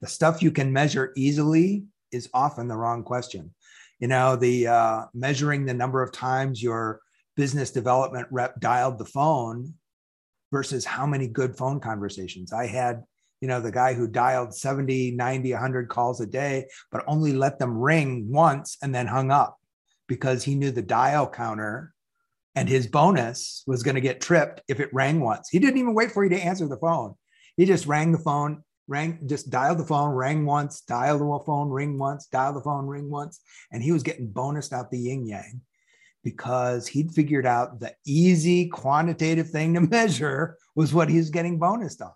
The 0.00 0.08
stuff 0.08 0.42
you 0.42 0.50
can 0.50 0.72
measure 0.72 1.12
easily 1.14 1.84
is 2.10 2.30
often 2.32 2.68
the 2.68 2.76
wrong 2.76 3.04
question. 3.04 3.54
You 3.98 4.08
know, 4.08 4.34
the 4.34 4.66
uh, 4.66 5.04
measuring 5.12 5.66
the 5.66 5.74
number 5.74 6.02
of 6.02 6.10
times 6.10 6.62
your 6.62 7.00
business 7.40 7.70
development 7.70 8.28
rep 8.30 8.60
dialed 8.60 8.98
the 8.98 9.04
phone 9.06 9.72
versus 10.52 10.84
how 10.84 11.06
many 11.06 11.26
good 11.26 11.56
phone 11.56 11.80
conversations 11.80 12.52
I 12.52 12.66
had. 12.66 13.02
You 13.40 13.48
know, 13.48 13.62
the 13.62 13.72
guy 13.72 13.94
who 13.94 14.06
dialed 14.06 14.54
70, 14.54 15.12
90, 15.12 15.52
100 15.52 15.88
calls 15.88 16.20
a 16.20 16.26
day, 16.26 16.66
but 16.92 17.02
only 17.06 17.32
let 17.32 17.58
them 17.58 17.78
ring 17.78 18.30
once 18.30 18.76
and 18.82 18.94
then 18.94 19.06
hung 19.06 19.30
up 19.30 19.56
because 20.06 20.44
he 20.44 20.54
knew 20.54 20.70
the 20.70 20.82
dial 20.82 21.26
counter 21.26 21.94
and 22.56 22.68
his 22.68 22.86
bonus 22.86 23.64
was 23.66 23.82
going 23.82 23.94
to 23.94 24.02
get 24.02 24.20
tripped 24.20 24.60
if 24.68 24.78
it 24.78 24.92
rang 24.92 25.20
once. 25.20 25.48
He 25.48 25.58
didn't 25.58 25.78
even 25.78 25.94
wait 25.94 26.12
for 26.12 26.22
you 26.22 26.28
to 26.28 26.44
answer 26.44 26.68
the 26.68 26.76
phone. 26.76 27.14
He 27.56 27.64
just 27.64 27.86
rang 27.86 28.12
the 28.12 28.18
phone, 28.18 28.62
rang, 28.86 29.18
just 29.24 29.48
dialed 29.48 29.78
the 29.78 29.86
phone, 29.86 30.10
rang 30.10 30.44
once, 30.44 30.82
dialed 30.82 31.22
the 31.22 31.44
phone, 31.46 31.70
ring 31.70 31.98
once, 31.98 32.26
dial 32.26 32.52
the 32.52 32.60
phone, 32.60 32.84
ring 32.84 33.08
once. 33.10 33.40
And 33.72 33.82
he 33.82 33.92
was 33.92 34.02
getting 34.02 34.28
bonused 34.28 34.74
out 34.74 34.90
the 34.90 34.98
yin 34.98 35.24
yang 35.24 35.62
because 36.22 36.86
he'd 36.86 37.12
figured 37.12 37.46
out 37.46 37.80
the 37.80 37.94
easy 38.06 38.68
quantitative 38.68 39.50
thing 39.50 39.74
to 39.74 39.80
measure 39.80 40.56
was 40.74 40.92
what 40.92 41.08
he's 41.08 41.30
getting 41.30 41.58
bonused 41.58 42.00
on. 42.00 42.12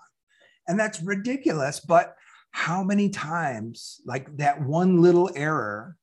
And 0.68 0.78
that's 0.78 1.02
ridiculous. 1.02 1.80
But 1.80 2.16
how 2.50 2.82
many 2.82 3.08
times, 3.08 4.00
like 4.06 4.34
that 4.36 4.62
one 4.62 5.02
little 5.02 5.30
error, 5.34 5.96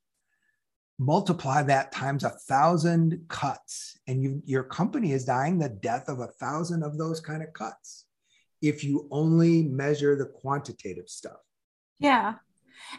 multiply 1.00 1.64
that 1.64 1.92
times 1.92 2.24
a 2.24 2.30
thousand 2.30 3.26
cuts, 3.28 3.98
and 4.08 4.22
you, 4.22 4.42
your 4.46 4.64
company 4.64 5.14
is 5.14 5.26
dying 5.26 5.58
the 5.58 5.70
death 5.70 6.10
of 6.10 6.20
a 6.20 6.28
thousand 6.28 6.84
of 6.84 6.98
those 6.98 7.20
kind 7.20 7.42
of 7.42 7.54
cuts 7.54 8.06
if 8.62 8.84
you 8.84 9.08
only 9.10 9.64
measure 9.64 10.16
the 10.16 10.26
quantitative 10.26 11.10
stuff. 11.10 11.40
Yeah 11.98 12.36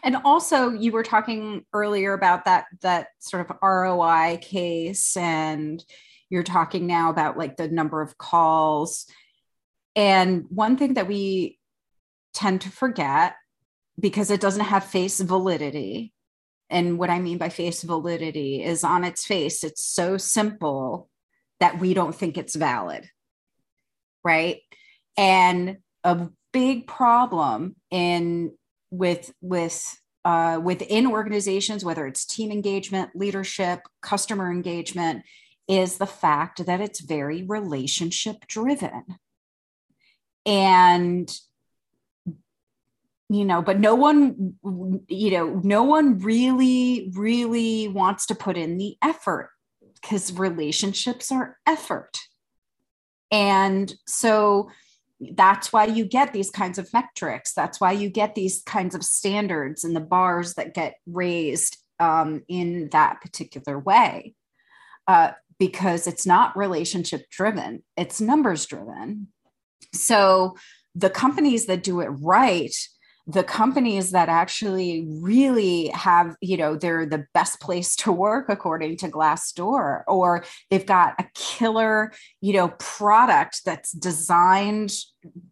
and 0.03 0.17
also 0.25 0.71
you 0.71 0.91
were 0.91 1.03
talking 1.03 1.65
earlier 1.73 2.13
about 2.13 2.45
that 2.45 2.65
that 2.81 3.07
sort 3.19 3.49
of 3.49 3.57
roi 3.61 4.37
case 4.41 5.15
and 5.17 5.83
you're 6.29 6.43
talking 6.43 6.87
now 6.87 7.09
about 7.09 7.37
like 7.37 7.57
the 7.57 7.67
number 7.67 8.01
of 8.01 8.17
calls. 8.17 9.05
And 9.95 10.45
one 10.49 10.77
thing 10.77 10.95
that 10.95 11.07
we 11.07 11.59
tend 12.33 12.61
to 12.61 12.71
forget 12.71 13.35
because 13.99 14.31
it 14.31 14.41
doesn't 14.41 14.65
have 14.65 14.83
face 14.83 15.19
validity 15.19 16.11
and 16.71 16.97
what 16.97 17.11
i 17.11 17.19
mean 17.19 17.37
by 17.37 17.49
face 17.49 17.83
validity 17.83 18.63
is 18.63 18.83
on 18.83 19.03
its 19.03 19.23
face 19.23 19.63
it's 19.63 19.85
so 19.85 20.17
simple 20.17 21.07
that 21.59 21.79
we 21.79 21.93
don't 21.93 22.15
think 22.15 22.35
it's 22.35 22.55
valid 22.55 23.07
right? 24.23 24.59
And 25.17 25.77
a 26.03 26.29
big 26.51 26.87
problem 26.87 27.75
in 27.91 28.53
with 28.93 29.33
with 29.41 29.97
uh, 30.23 30.59
within 30.63 31.07
organizations, 31.07 31.83
whether 31.83 32.07
it's 32.07 32.25
team 32.25 32.51
engagement, 32.51 33.09
leadership, 33.15 33.81
customer 34.01 34.51
engagement, 34.51 35.23
is 35.67 35.97
the 35.97 36.05
fact 36.05 36.65
that 36.65 36.79
it's 36.79 37.01
very 37.01 37.43
relationship 37.43 38.47
driven. 38.47 39.03
And 40.45 41.29
you 43.29 43.45
know, 43.45 43.63
but 43.63 43.79
no 43.79 43.95
one, 43.95 44.53
you 45.07 45.31
know, 45.31 45.59
no 45.63 45.83
one 45.83 46.19
really, 46.19 47.11
really 47.15 47.87
wants 47.87 48.27
to 48.27 48.35
put 48.35 48.57
in 48.57 48.77
the 48.77 48.95
effort 49.01 49.49
because 49.95 50.31
relationships 50.33 51.31
are 51.31 51.57
effort. 51.65 52.19
And 53.31 53.91
so 54.05 54.69
that's 55.33 55.71
why 55.71 55.85
you 55.85 56.05
get 56.05 56.33
these 56.33 56.49
kinds 56.49 56.77
of 56.77 56.91
metrics. 56.93 57.53
That's 57.53 57.79
why 57.79 57.91
you 57.93 58.09
get 58.09 58.35
these 58.35 58.61
kinds 58.63 58.95
of 58.95 59.03
standards 59.03 59.83
and 59.83 59.95
the 59.95 60.01
bars 60.01 60.55
that 60.55 60.73
get 60.73 60.95
raised 61.05 61.77
um, 61.99 62.43
in 62.47 62.89
that 62.91 63.21
particular 63.21 63.79
way. 63.79 64.35
Uh, 65.07 65.31
because 65.59 66.07
it's 66.07 66.25
not 66.25 66.57
relationship 66.57 67.29
driven 67.29 67.83
it's 67.95 68.19
numbers 68.19 68.65
driven. 68.65 69.27
So 69.93 70.55
the 70.95 71.09
companies 71.09 71.67
that 71.67 71.83
do 71.83 71.99
it 71.99 72.07
right 72.07 72.73
the 73.25 73.43
companies 73.43 74.11
that 74.11 74.27
actually 74.27 75.07
really 75.07 75.87
have, 75.89 76.35
you 76.41 76.57
know, 76.57 76.75
they're 76.75 77.05
the 77.05 77.25
best 77.33 77.61
place 77.61 77.95
to 77.95 78.11
work 78.11 78.47
according 78.49 78.97
to 78.97 79.07
Glassdoor, 79.07 80.03
or 80.07 80.43
they've 80.69 80.85
got 80.85 81.13
a 81.19 81.25
killer, 81.33 82.11
you 82.41 82.53
know, 82.53 82.69
product 82.79 83.61
that's 83.65 83.93
designed, 83.93 84.93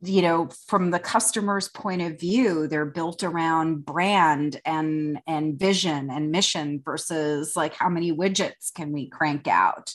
you 0.02 0.22
know, 0.22 0.50
from 0.68 0.92
the 0.92 1.00
customer's 1.00 1.70
point 1.70 2.02
of 2.02 2.20
view. 2.20 2.68
They're 2.68 2.86
built 2.86 3.24
around 3.24 3.86
brand 3.86 4.62
and 4.66 5.22
and 5.28 5.58
vision 5.58 6.10
and 6.10 6.32
mission 6.32 6.82
versus 6.84 7.56
like 7.56 7.74
how 7.74 7.90
many 7.90 8.12
widgets 8.12 8.74
can 8.74 8.92
we 8.92 9.08
crank 9.08 9.48
out. 9.48 9.94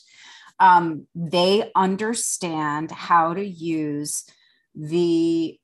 Um, 0.58 1.06
they 1.14 1.70
understand 1.74 2.90
how 2.90 3.34
to 3.34 3.46
use 3.46 4.24
the 4.74 5.58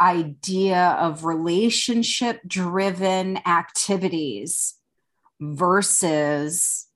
idea 0.00 0.96
of 0.98 1.24
relationship 1.24 2.40
driven 2.46 3.36
activities 3.46 4.74
versus 5.40 6.86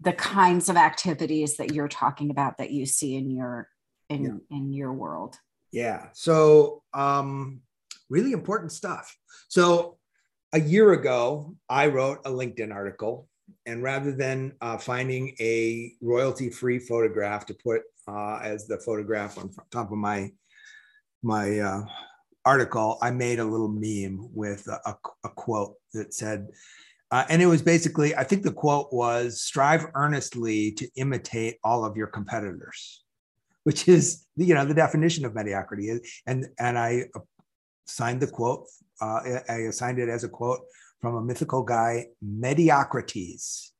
the 0.00 0.12
kinds 0.12 0.68
of 0.68 0.76
activities 0.76 1.56
that 1.56 1.74
you're 1.74 1.88
talking 1.88 2.30
about 2.30 2.58
that 2.58 2.70
you 2.70 2.86
see 2.86 3.16
in 3.16 3.30
your 3.30 3.68
in 4.10 4.24
yeah. 4.24 4.56
in 4.56 4.72
your 4.72 4.92
world. 4.92 5.36
Yeah. 5.72 6.08
So 6.12 6.82
um 6.92 7.60
really 8.08 8.32
important 8.32 8.72
stuff. 8.72 9.16
So 9.48 9.96
a 10.52 10.60
year 10.60 10.92
ago 10.94 11.54
i 11.68 11.86
wrote 11.86 12.18
a 12.24 12.30
linkedin 12.30 12.74
article 12.74 13.28
and 13.66 13.82
rather 13.82 14.12
than 14.12 14.52
uh, 14.60 14.76
finding 14.76 15.34
a 15.40 15.92
royalty 16.00 16.50
free 16.50 16.78
photograph 16.78 17.46
to 17.46 17.54
put 17.54 17.82
uh, 18.08 18.38
as 18.42 18.66
the 18.66 18.78
photograph 18.78 19.38
on 19.38 19.50
top 19.70 19.92
of 19.92 19.98
my 19.98 20.30
my 21.22 21.58
uh, 21.58 21.82
article, 22.44 22.98
I 23.02 23.10
made 23.10 23.38
a 23.38 23.44
little 23.44 23.68
meme 23.68 24.28
with 24.34 24.66
a, 24.68 24.96
a 25.24 25.28
quote 25.28 25.74
that 25.92 26.14
said, 26.14 26.48
uh, 27.10 27.24
and 27.28 27.42
it 27.42 27.46
was 27.46 27.62
basically, 27.62 28.14
I 28.14 28.24
think 28.24 28.42
the 28.42 28.52
quote 28.52 28.92
was 28.92 29.42
strive 29.42 29.86
earnestly 29.94 30.72
to 30.72 30.88
imitate 30.96 31.58
all 31.62 31.84
of 31.84 31.96
your 31.96 32.06
competitors, 32.06 33.04
which 33.64 33.88
is, 33.88 34.26
you 34.36 34.54
know, 34.54 34.64
the 34.64 34.74
definition 34.74 35.24
of 35.24 35.34
mediocrity. 35.34 36.00
And, 36.26 36.46
and 36.58 36.78
I 36.78 37.04
signed 37.86 38.20
the 38.20 38.26
quote, 38.26 38.66
uh, 39.00 39.20
I 39.48 39.54
assigned 39.68 39.98
it 39.98 40.08
as 40.08 40.24
a 40.24 40.28
quote 40.28 40.60
from 41.00 41.16
a 41.16 41.22
mythical 41.22 41.62
guy, 41.62 42.06
Mediocrates. 42.24 43.70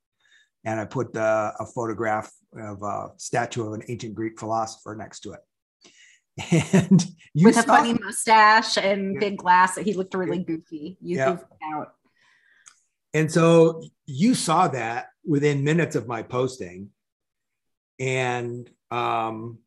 And 0.63 0.79
I 0.79 0.85
put 0.85 1.15
uh, 1.15 1.51
a 1.59 1.65
photograph 1.65 2.31
of 2.55 2.83
a 2.83 3.09
statue 3.17 3.65
of 3.65 3.73
an 3.73 3.83
ancient 3.87 4.13
Greek 4.13 4.39
philosopher 4.39 4.95
next 4.95 5.21
to 5.21 5.33
it. 5.33 5.39
and 6.81 7.05
you 7.33 7.47
with 7.47 7.57
a 7.57 7.63
funny 7.63 7.93
mustache 7.93 8.77
and 8.77 9.15
Yeah. 9.15 9.19
big 9.19 9.37
glass. 9.37 9.77
He 9.77 9.93
looked 9.93 10.13
really 10.13 10.43
goofy. 10.43 10.97
You 11.01 11.17
Yeah. 11.17 11.37
out. 11.73 11.93
And 13.13 13.31
so 13.31 13.83
you 14.05 14.35
saw 14.35 14.67
that 14.69 15.07
within 15.25 15.63
minutes 15.63 15.95
of 15.95 16.07
my 16.07 16.23
posting. 16.23 16.89
And 17.99 18.69
um, 18.89 19.59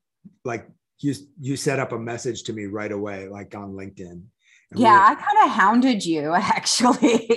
like 0.45 0.69
you 1.01 1.15
you 1.41 1.57
set 1.57 1.79
up 1.79 1.93
a 1.93 1.99
message 1.99 2.45
to 2.45 2.53
me 2.53 2.67
right 2.67 2.93
away, 2.93 3.29
like 3.29 3.55
on 3.55 3.73
LinkedIn. 3.73 4.11
And 4.11 4.27
we 4.75 4.83
Yeah, 4.83 4.95
were- 4.99 5.13
I 5.13 5.15
kind 5.15 5.45
of 5.45 5.51
hounded 5.51 6.05
you 6.05 6.33
actually. 6.35 7.29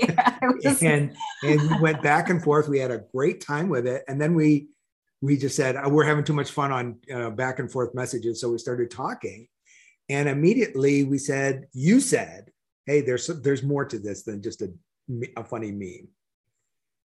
Was, 0.63 0.81
and 0.83 1.15
and 1.43 1.61
we 1.69 1.79
went 1.81 2.01
back 2.01 2.29
and 2.29 2.41
forth. 2.43 2.67
We 2.67 2.79
had 2.79 2.91
a 2.91 3.03
great 3.13 3.41
time 3.41 3.69
with 3.69 3.87
it, 3.87 4.03
and 4.07 4.19
then 4.21 4.33
we 4.35 4.67
we 5.21 5.37
just 5.37 5.55
said 5.55 5.75
"Oh, 5.75 5.89
we're 5.89 6.05
having 6.05 6.23
too 6.23 6.33
much 6.33 6.51
fun 6.51 6.71
on 6.71 6.97
uh, 7.13 7.29
back 7.31 7.59
and 7.59 7.71
forth 7.71 7.93
messages, 7.95 8.39
so 8.39 8.51
we 8.51 8.57
started 8.59 8.91
talking, 8.91 9.47
and 10.09 10.29
immediately 10.29 11.03
we 11.03 11.17
said, 11.17 11.65
"You 11.73 11.99
said, 11.99 12.51
hey, 12.85 13.01
there's 13.01 13.27
there's 13.27 13.63
more 13.63 13.83
to 13.85 13.97
this 13.99 14.23
than 14.23 14.41
just 14.41 14.61
a 14.61 14.69
a 15.35 15.43
funny 15.43 15.71
meme." 15.71 16.07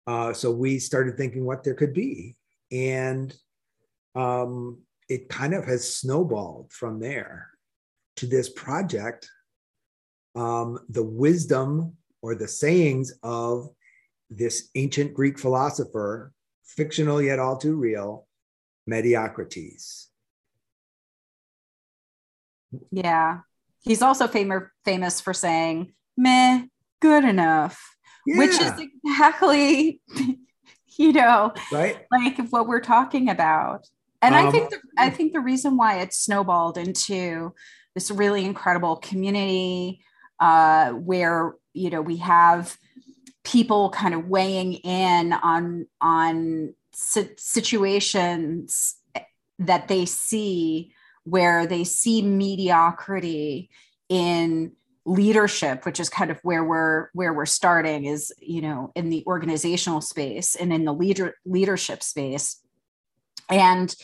Uh, 0.05 0.33
so 0.33 0.51
we 0.51 0.79
started 0.79 1.15
thinking 1.17 1.45
what 1.45 1.63
there 1.63 1.75
could 1.75 1.93
be, 1.93 2.35
and 2.71 3.33
um, 4.15 4.79
it 5.13 5.29
kind 5.29 5.53
of 5.53 5.63
has 5.65 5.95
snowballed 5.95 6.71
from 6.71 6.99
there 6.99 7.51
to 8.15 8.25
this 8.25 8.49
project 8.49 9.29
um, 10.35 10.79
the 10.89 11.03
wisdom 11.03 11.95
or 12.23 12.33
the 12.33 12.47
sayings 12.47 13.13
of 13.21 13.69
this 14.31 14.69
ancient 14.73 15.13
Greek 15.13 15.37
philosopher, 15.37 16.33
fictional 16.65 17.21
yet 17.21 17.37
all 17.37 17.57
too 17.57 17.75
real, 17.75 18.27
Mediocrates. 18.89 20.07
yeah. 22.89 23.41
He's 23.81 24.01
also 24.01 24.27
famous 24.27 24.63
famous 24.83 25.21
for 25.21 25.33
saying, 25.33 25.93
meh, 26.17 26.63
good 27.01 27.23
enough, 27.23 27.79
which 28.25 28.59
is 28.59 28.71
exactly, 28.79 30.01
you 30.97 31.13
know, 31.13 31.53
right. 31.71 31.99
like 32.11 32.39
what 32.49 32.67
we're 32.67 32.79
talking 32.79 33.29
about. 33.29 33.85
And 34.23 34.35
I 34.35 34.45
Um, 34.45 34.51
think 34.51 34.69
the, 34.69 34.79
I 34.97 35.09
think 35.09 35.33
the 35.33 35.41
reason 35.41 35.77
why 35.77 35.99
it 35.99 36.13
snowballed 36.13 36.77
into 36.77 37.53
this 37.93 38.09
really 38.09 38.45
incredible 38.45 38.95
community 38.95 40.01
uh, 40.39 40.91
where 40.91 41.55
you 41.73 41.89
know 41.89 42.01
we 42.01 42.17
have 42.17 42.77
people 43.43 43.89
kind 43.89 44.13
of 44.13 44.27
weighing 44.27 44.73
in 44.73 45.33
on 45.33 45.87
on 45.99 46.73
situations 46.93 48.95
that 49.59 49.87
they 49.87 50.05
see 50.05 50.93
where 51.25 51.67
they 51.67 51.83
see 51.83 52.21
mediocrity 52.21 53.69
in 54.09 54.71
leadership 55.05 55.85
which 55.85 55.99
is 55.99 56.09
kind 56.09 56.31
of 56.31 56.39
where 56.43 56.63
we're 56.63 57.09
where 57.13 57.33
we're 57.33 57.45
starting 57.45 58.05
is 58.05 58.31
you 58.39 58.61
know 58.61 58.91
in 58.95 59.09
the 59.09 59.23
organizational 59.27 59.99
space 59.99 60.55
and 60.55 60.71
in 60.71 60.85
the 60.85 60.93
leader 60.93 61.35
leadership 61.45 62.01
space 62.01 62.62
and 63.49 63.95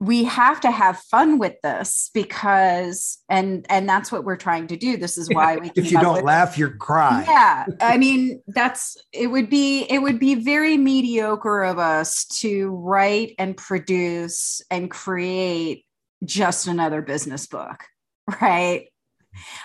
we 0.00 0.24
have 0.24 0.60
to 0.60 0.70
have 0.70 0.98
fun 0.98 1.38
with 1.38 1.54
this 1.62 2.10
because 2.12 3.18
and 3.28 3.64
and 3.70 3.88
that's 3.88 4.10
what 4.12 4.24
we're 4.24 4.36
trying 4.36 4.66
to 4.66 4.76
do 4.76 4.96
this 4.96 5.16
is 5.16 5.28
why 5.32 5.56
we 5.56 5.70
if 5.76 5.90
you 5.90 5.98
don't 6.00 6.14
with- 6.16 6.24
laugh, 6.24 6.58
you 6.58 6.68
cry. 6.70 7.24
yeah 7.26 7.64
i 7.80 7.96
mean 7.96 8.42
that's 8.48 8.96
it 9.12 9.28
would 9.28 9.48
be 9.48 9.84
it 9.84 10.00
would 10.00 10.18
be 10.18 10.34
very 10.34 10.76
mediocre 10.76 11.62
of 11.62 11.78
us 11.78 12.24
to 12.26 12.70
write 12.70 13.34
and 13.38 13.56
produce 13.56 14.60
and 14.70 14.90
create 14.90 15.84
just 16.24 16.66
another 16.66 17.00
business 17.00 17.46
book 17.46 17.84
right 18.42 18.88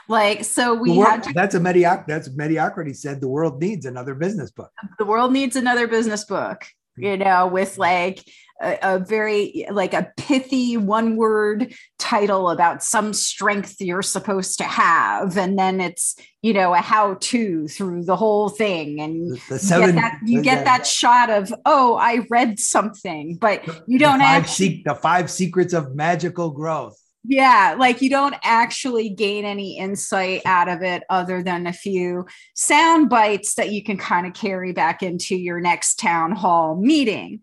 like 0.08 0.44
so 0.46 0.74
we 0.74 0.92
world- 0.98 1.10
had 1.10 1.24
to 1.24 1.34
that's 1.34 1.56
a 1.56 1.60
medioc. 1.60 2.06
That's 2.08 2.30
mediocrity. 2.36 2.94
Said 2.94 3.22
the 3.22 3.28
world 3.28 3.62
needs 3.62 3.86
another 3.86 4.16
business 4.16 4.50
book. 4.52 4.72
the 4.98 5.06
world 5.06 5.32
needs 5.32 5.56
another 5.56 5.88
business 5.88 6.24
book 6.26 6.66
you 7.02 7.18
know 7.18 7.48
with 7.48 7.78
like 7.78 8.24
a, 8.62 8.78
a 8.82 9.00
very 9.00 9.66
like 9.72 9.94
a 9.94 10.12
pithy 10.18 10.78
one 10.78 11.16
word 11.16 11.74
title 11.98 12.50
about 12.50 12.84
some 12.84 13.14
strength 13.14 13.80
you're 13.80 14.02
supposed 14.02 14.58
to 14.58 14.64
have. 14.66 15.38
And 15.38 15.58
then 15.58 15.80
it's 15.80 16.16
you 16.42 16.54
know 16.54 16.74
a 16.74 16.80
how 16.80 17.16
to 17.16 17.68
through 17.68 18.04
the 18.04 18.16
whole 18.16 18.50
thing. 18.50 19.00
And 19.00 19.38
the 19.50 19.60
you 19.60 19.86
get 19.86 19.96
that, 19.96 20.20
you 20.26 20.42
get 20.42 20.58
the- 20.60 20.64
that 20.66 20.88
shot 20.88 21.30
of 21.30 21.54
oh 21.66 21.96
i 21.96 22.26
read 22.30 22.60
something 22.60 23.36
but 23.36 23.66
you 23.88 23.98
the 23.98 24.06
don't 24.06 24.20
five 24.20 24.44
actually 24.44 24.78
sec- 24.78 24.86
the 24.86 24.96
five 24.96 25.32
secrets 25.32 25.74
of 25.74 25.96
magical 25.96 26.52
growth. 26.52 26.98
Yeah, 27.24 27.76
like 27.78 28.02
you 28.02 28.10
don't 28.10 28.36
actually 28.44 29.10
gain 29.10 29.46
any 29.46 29.78
insight 29.78 30.42
out 30.46 30.70
of 30.70 30.82
it 30.82 31.04
other 31.10 31.44
than 31.44 31.68
a 31.68 31.74
few 31.74 32.26
sound 32.56 33.10
bites 33.10 33.56
that 33.56 33.72
you 33.72 33.84
can 33.84 33.98
kind 33.98 34.26
of 34.26 34.34
carry 34.34 34.72
back 34.72 35.04
into 35.04 35.36
your 35.36 35.60
next 35.60 36.00
town 36.00 36.32
hall 36.32 36.76
meeting. 36.76 37.42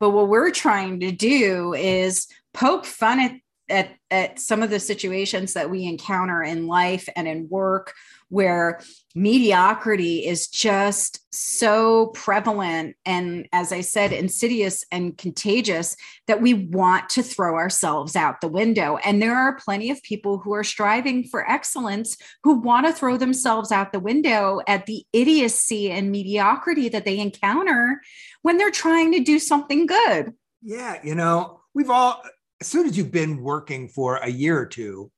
But 0.00 0.10
what 0.10 0.28
we're 0.28 0.50
trying 0.50 1.00
to 1.00 1.12
do 1.12 1.74
is 1.74 2.26
poke 2.52 2.84
fun 2.84 3.20
at, 3.20 3.32
at, 3.72 3.96
at 4.10 4.38
some 4.38 4.62
of 4.62 4.70
the 4.70 4.78
situations 4.78 5.54
that 5.54 5.70
we 5.70 5.84
encounter 5.84 6.42
in 6.42 6.66
life 6.66 7.08
and 7.16 7.26
in 7.26 7.48
work 7.48 7.94
where 8.28 8.80
mediocrity 9.14 10.26
is 10.26 10.48
just 10.48 11.20
so 11.34 12.06
prevalent 12.08 12.96
and, 13.04 13.46
as 13.52 13.72
I 13.72 13.82
said, 13.82 14.12
insidious 14.12 14.84
and 14.90 15.18
contagious 15.18 15.96
that 16.28 16.40
we 16.40 16.54
want 16.54 17.10
to 17.10 17.22
throw 17.22 17.54
ourselves 17.54 18.16
out 18.16 18.40
the 18.40 18.48
window. 18.48 18.98
And 19.04 19.20
there 19.20 19.36
are 19.36 19.56
plenty 19.56 19.90
of 19.90 20.02
people 20.02 20.38
who 20.38 20.54
are 20.54 20.64
striving 20.64 21.24
for 21.24 21.50
excellence 21.50 22.16
who 22.42 22.54
want 22.54 22.86
to 22.86 22.92
throw 22.92 23.16
themselves 23.16 23.70
out 23.70 23.92
the 23.92 24.00
window 24.00 24.60
at 24.66 24.86
the 24.86 25.04
idiocy 25.12 25.90
and 25.90 26.10
mediocrity 26.10 26.88
that 26.88 27.04
they 27.04 27.18
encounter 27.18 28.00
when 28.42 28.56
they're 28.56 28.70
trying 28.70 29.12
to 29.12 29.20
do 29.20 29.38
something 29.38 29.86
good. 29.86 30.32
Yeah, 30.62 30.98
you 31.02 31.14
know, 31.14 31.60
we've 31.74 31.90
all 31.90 32.22
as 32.62 32.68
soon 32.68 32.86
as 32.86 32.96
you've 32.96 33.10
been 33.10 33.42
working 33.42 33.88
for 33.88 34.18
a 34.18 34.28
year 34.28 34.56
or 34.56 34.66
two, 34.66 35.10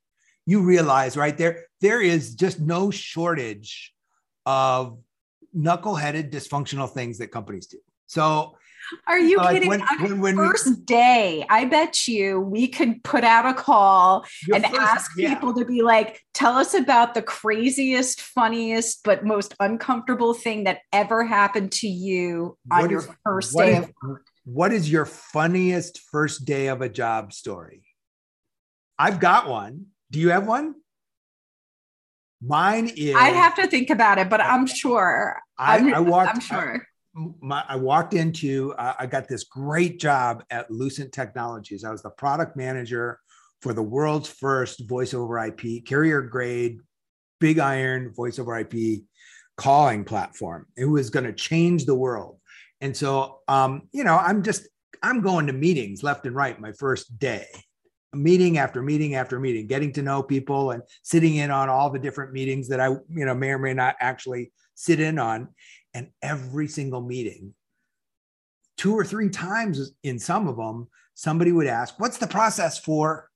you 0.46 0.62
realize 0.62 1.14
right 1.14 1.36
there 1.36 1.64
there 1.82 2.00
is 2.00 2.34
just 2.34 2.58
no 2.58 2.90
shortage 2.90 3.92
of 4.46 4.98
knuckleheaded 5.54 6.30
dysfunctional 6.32 6.90
things 6.90 7.18
that 7.18 7.28
companies 7.28 7.66
do. 7.66 7.76
So, 8.06 8.56
Are 9.06 9.18
you 9.18 9.36
like, 9.36 9.56
kidding? 9.56 9.68
when- 9.68 9.82
On 9.82 10.02
when- 10.02 10.20
when 10.22 10.36
we- 10.40 10.46
first 10.46 10.86
day, 10.86 11.44
I 11.50 11.66
bet 11.66 12.08
you 12.08 12.40
we 12.40 12.66
could 12.66 13.04
put 13.04 13.24
out 13.24 13.44
a 13.44 13.52
call 13.52 14.24
and 14.54 14.64
first- 14.64 14.80
ask 14.80 15.10
yeah. 15.18 15.34
people 15.34 15.52
to 15.54 15.66
be 15.66 15.82
like, 15.82 16.22
tell 16.32 16.56
us 16.56 16.72
about 16.72 17.12
the 17.12 17.20
craziest, 17.22 18.22
funniest, 18.22 19.02
but 19.04 19.22
most 19.22 19.54
uncomfortable 19.60 20.32
thing 20.32 20.64
that 20.64 20.78
ever 20.94 21.24
happened 21.24 21.72
to 21.72 21.88
you 21.88 22.56
on 22.72 22.80
What 22.82 22.90
your 22.90 23.04
first 23.22 23.54
day 23.54 23.76
is- 23.76 23.84
of 23.84 23.92
what 24.44 24.72
is 24.72 24.90
your 24.90 25.06
funniest 25.06 26.00
first 26.10 26.44
day 26.44 26.68
of 26.68 26.82
a 26.82 26.88
job 26.88 27.32
story? 27.32 27.82
I've 28.98 29.20
got 29.20 29.48
one. 29.48 29.86
Do 30.10 30.20
you 30.20 30.30
have 30.30 30.46
one? 30.46 30.74
Mine 32.42 32.88
is 32.94 33.16
I'd 33.16 33.34
have 33.34 33.56
to 33.56 33.66
think 33.66 33.90
about 33.90 34.18
it, 34.18 34.28
but 34.28 34.40
I'm 34.40 34.66
sure. 34.66 35.40
I, 35.58 35.78
I'm, 35.78 36.06
walked 36.06 36.34
I'm 36.34 36.40
sure. 36.40 36.86
my, 37.40 37.64
I 37.66 37.76
walked 37.76 38.12
into, 38.12 38.74
uh, 38.74 38.94
I 38.98 39.06
got 39.06 39.28
this 39.28 39.44
great 39.44 39.98
job 39.98 40.44
at 40.50 40.70
Lucent 40.70 41.12
Technologies. 41.12 41.84
I 41.84 41.90
was 41.90 42.02
the 42.02 42.10
product 42.10 42.56
manager 42.56 43.18
for 43.62 43.72
the 43.72 43.82
world's 43.82 44.28
first 44.28 44.86
voice 44.86 45.14
over 45.14 45.38
IP, 45.38 45.86
carrier 45.86 46.20
grade, 46.20 46.80
big 47.40 47.58
iron 47.58 48.12
voice 48.12 48.38
over 48.38 48.58
IP 48.58 49.04
calling 49.56 50.04
platform. 50.04 50.66
It 50.76 50.84
was 50.84 51.08
going 51.08 51.24
to 51.24 51.32
change 51.32 51.86
the 51.86 51.94
world. 51.94 52.38
And 52.84 52.94
so, 52.94 53.38
um, 53.48 53.88
you 53.92 54.04
know, 54.04 54.18
I'm 54.18 54.42
just, 54.42 54.68
I'm 55.02 55.22
going 55.22 55.46
to 55.46 55.54
meetings 55.54 56.02
left 56.02 56.26
and 56.26 56.36
right 56.36 56.60
my 56.60 56.72
first 56.72 57.18
day, 57.18 57.46
meeting 58.12 58.58
after 58.58 58.82
meeting 58.82 59.14
after 59.14 59.40
meeting, 59.40 59.66
getting 59.66 59.90
to 59.94 60.02
know 60.02 60.22
people 60.22 60.70
and 60.70 60.82
sitting 61.02 61.36
in 61.36 61.50
on 61.50 61.70
all 61.70 61.88
the 61.88 61.98
different 61.98 62.34
meetings 62.34 62.68
that 62.68 62.80
I, 62.80 62.88
you 62.88 63.24
know, 63.24 63.34
may 63.34 63.52
or 63.52 63.58
may 63.58 63.72
not 63.72 63.96
actually 64.00 64.52
sit 64.74 65.00
in 65.00 65.18
on. 65.18 65.48
And 65.94 66.10
every 66.20 66.68
single 66.68 67.00
meeting, 67.00 67.54
two 68.76 68.92
or 68.92 69.02
three 69.02 69.30
times 69.30 69.92
in 70.02 70.18
some 70.18 70.46
of 70.46 70.58
them, 70.58 70.88
somebody 71.14 71.52
would 71.52 71.66
ask, 71.66 71.98
What's 71.98 72.18
the 72.18 72.26
process 72.26 72.78
for? 72.78 73.30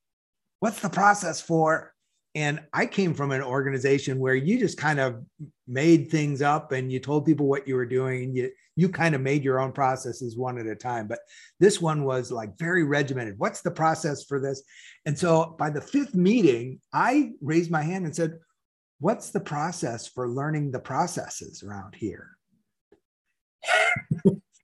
What's 0.60 0.80
the 0.80 0.90
process 0.90 1.40
for? 1.40 1.94
And 2.38 2.60
I 2.72 2.86
came 2.86 3.14
from 3.14 3.32
an 3.32 3.42
organization 3.42 4.20
where 4.20 4.36
you 4.36 4.60
just 4.60 4.78
kind 4.78 5.00
of 5.00 5.24
made 5.66 6.08
things 6.08 6.40
up 6.40 6.70
and 6.70 6.92
you 6.92 7.00
told 7.00 7.26
people 7.26 7.48
what 7.48 7.66
you 7.66 7.74
were 7.74 7.84
doing 7.84 8.22
and 8.22 8.36
you 8.36 8.52
you 8.76 8.88
kind 8.88 9.16
of 9.16 9.20
made 9.20 9.42
your 9.42 9.58
own 9.58 9.72
processes 9.72 10.36
one 10.36 10.56
at 10.56 10.68
a 10.68 10.76
time. 10.76 11.08
But 11.08 11.18
this 11.58 11.80
one 11.80 12.04
was 12.04 12.30
like 12.30 12.56
very 12.56 12.84
regimented. 12.84 13.36
What's 13.38 13.60
the 13.60 13.72
process 13.72 14.22
for 14.22 14.38
this? 14.38 14.62
And 15.04 15.18
so 15.18 15.56
by 15.58 15.70
the 15.70 15.80
fifth 15.80 16.14
meeting, 16.14 16.78
I 16.92 17.32
raised 17.42 17.72
my 17.72 17.82
hand 17.82 18.04
and 18.04 18.14
said, 18.14 18.38
What's 19.00 19.30
the 19.30 19.40
process 19.40 20.06
for 20.06 20.28
learning 20.28 20.70
the 20.70 20.78
processes 20.78 21.64
around 21.64 21.96
here? 21.96 22.36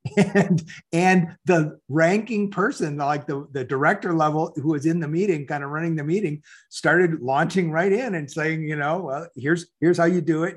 and 0.35 0.63
and 0.93 1.37
the 1.47 1.79
ranking 1.89 2.51
person 2.51 2.99
like 2.99 3.27
the, 3.27 3.47
the 3.53 3.65
director 3.65 4.13
level 4.13 4.53
who 4.57 4.69
was 4.69 4.85
in 4.85 5.01
the 5.01 5.09
meeting 5.09 5.47
kind 5.47 5.65
of 5.65 5.71
running 5.71 5.97
the 5.97 6.05
meeting 6.05 6.43
started 6.69 7.21
launching 7.21 7.71
right 7.71 7.93
in 7.93 8.15
and 8.15 8.31
saying 8.31 8.69
you 8.69 8.77
know 8.77 8.99
well 8.99 9.27
here's 9.35 9.67
here's 9.81 9.97
how 9.97 10.05
you 10.05 10.21
do 10.21 10.45
it 10.45 10.57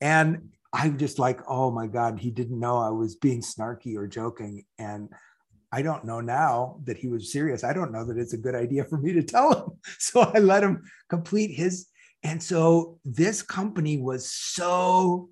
and 0.00 0.48
i'm 0.72 0.98
just 0.98 1.20
like 1.20 1.40
oh 1.46 1.70
my 1.70 1.86
god 1.86 2.18
he 2.18 2.32
didn't 2.32 2.58
know 2.58 2.78
i 2.78 2.90
was 2.90 3.14
being 3.14 3.40
snarky 3.40 3.96
or 3.96 4.08
joking 4.08 4.64
and 4.78 5.08
I 5.72 5.82
don't 5.82 6.04
know 6.04 6.20
now 6.20 6.80
that 6.84 6.96
he 6.96 7.06
was 7.06 7.30
serious. 7.30 7.62
I 7.62 7.72
don't 7.72 7.92
know 7.92 8.04
that 8.04 8.18
it's 8.18 8.32
a 8.32 8.38
good 8.38 8.54
idea 8.56 8.84
for 8.84 8.98
me 8.98 9.12
to 9.12 9.22
tell 9.22 9.52
him. 9.52 9.70
So 9.98 10.20
I 10.22 10.38
let 10.38 10.64
him 10.64 10.82
complete 11.08 11.54
his. 11.54 11.86
And 12.22 12.42
so 12.42 12.98
this 13.04 13.40
company 13.42 13.96
was 13.98 14.30
so 14.30 15.30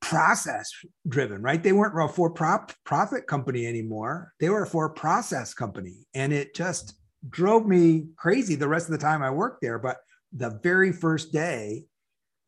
process 0.00 0.70
driven, 1.08 1.42
right? 1.42 1.62
They 1.62 1.72
weren't 1.72 1.98
a 1.98 2.08
for 2.12 2.30
profit 2.30 3.26
company 3.26 3.66
anymore. 3.66 4.32
They 4.40 4.48
were 4.50 4.64
a 4.64 4.66
for 4.66 4.88
process 4.90 5.54
company. 5.54 6.06
And 6.14 6.32
it 6.32 6.54
just 6.54 6.94
drove 7.28 7.66
me 7.66 8.06
crazy 8.16 8.54
the 8.54 8.68
rest 8.68 8.86
of 8.86 8.92
the 8.92 8.98
time 8.98 9.22
I 9.22 9.30
worked 9.30 9.62
there. 9.62 9.78
But 9.78 9.98
the 10.32 10.58
very 10.62 10.92
first 10.92 11.32
day, 11.32 11.84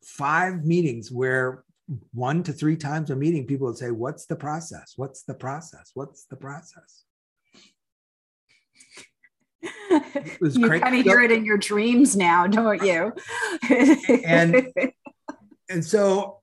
five 0.03 0.65
meetings 0.65 1.11
where 1.11 1.63
one 2.13 2.43
to 2.43 2.53
three 2.53 2.77
times 2.77 3.11
a 3.11 3.15
meeting, 3.15 3.45
people 3.45 3.67
would 3.67 3.77
say, 3.77 3.91
What's 3.91 4.25
the 4.25 4.35
process? 4.35 4.93
What's 4.95 5.23
the 5.23 5.35
process? 5.35 5.91
What's 5.93 6.25
the 6.25 6.35
process? 6.35 7.03
you 10.41 10.69
kind 10.69 10.95
of 10.95 11.03
hear 11.03 11.21
it 11.21 11.31
in 11.31 11.45
your 11.45 11.57
dreams 11.57 12.15
now, 12.15 12.47
don't 12.47 12.83
you? 12.83 13.13
and 14.25 14.71
and 15.69 15.85
so 15.85 16.39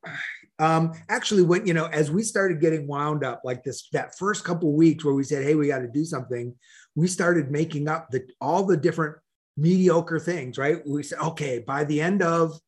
um, 0.62 0.92
actually 1.08 1.42
when 1.42 1.66
you 1.66 1.74
know 1.74 1.86
as 1.86 2.10
we 2.10 2.22
started 2.22 2.60
getting 2.60 2.86
wound 2.86 3.24
up 3.24 3.42
like 3.44 3.64
this 3.64 3.88
that 3.92 4.16
first 4.16 4.44
couple 4.44 4.72
weeks 4.72 5.04
where 5.04 5.14
we 5.14 5.24
said 5.24 5.42
hey 5.42 5.54
we 5.54 5.66
got 5.66 5.80
to 5.80 5.88
do 5.88 6.04
something 6.04 6.54
we 6.94 7.08
started 7.08 7.50
making 7.50 7.88
up 7.88 8.08
the 8.10 8.22
all 8.40 8.64
the 8.64 8.76
different 8.76 9.16
mediocre 9.56 10.20
things 10.20 10.56
right 10.58 10.86
we 10.86 11.02
said 11.02 11.18
okay 11.18 11.58
by 11.58 11.84
the 11.84 12.00
end 12.00 12.22
of 12.22 12.58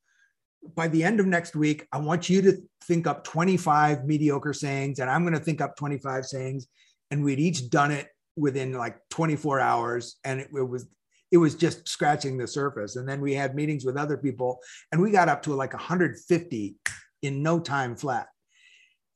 by 0.74 0.88
the 0.88 1.04
end 1.04 1.20
of 1.20 1.26
next 1.26 1.54
week, 1.54 1.87
I 1.92 1.98
want 1.98 2.28
you 2.30 2.40
to 2.42 2.57
think 2.85 3.07
up 3.07 3.24
25 3.24 4.04
mediocre 4.07 4.52
sayings, 4.52 4.98
and 4.98 5.11
I'm 5.11 5.22
going 5.22 5.35
to 5.35 5.44
think 5.44 5.61
up 5.61 5.76
25 5.76 6.24
sayings. 6.24 6.66
And 7.11 7.22
we'd 7.22 7.38
each 7.38 7.68
done 7.68 7.90
it 7.90 8.09
within 8.37 8.72
like 8.72 8.96
24 9.11 9.61
hours, 9.61 10.16
and 10.24 10.40
it, 10.40 10.48
it, 10.54 10.62
was 10.62 10.87
it 11.30 11.37
was 11.37 11.54
just 11.54 11.87
scratching 11.87 12.38
the 12.38 12.46
surface. 12.46 12.96
And 12.96 13.09
then 13.09 13.20
we 13.20 13.35
had 13.35 13.54
meetings 13.54 13.85
with 13.85 13.96
other 13.96 14.16
people, 14.16 14.59
and 14.90 15.00
we 15.00 15.11
got 15.11 15.28
up 15.28 15.42
to 15.42 15.54
like 15.54 15.74
150 15.74 16.76
in 17.24 17.42
no 17.42 17.60
time 17.60 17.96
flat. 17.96 18.28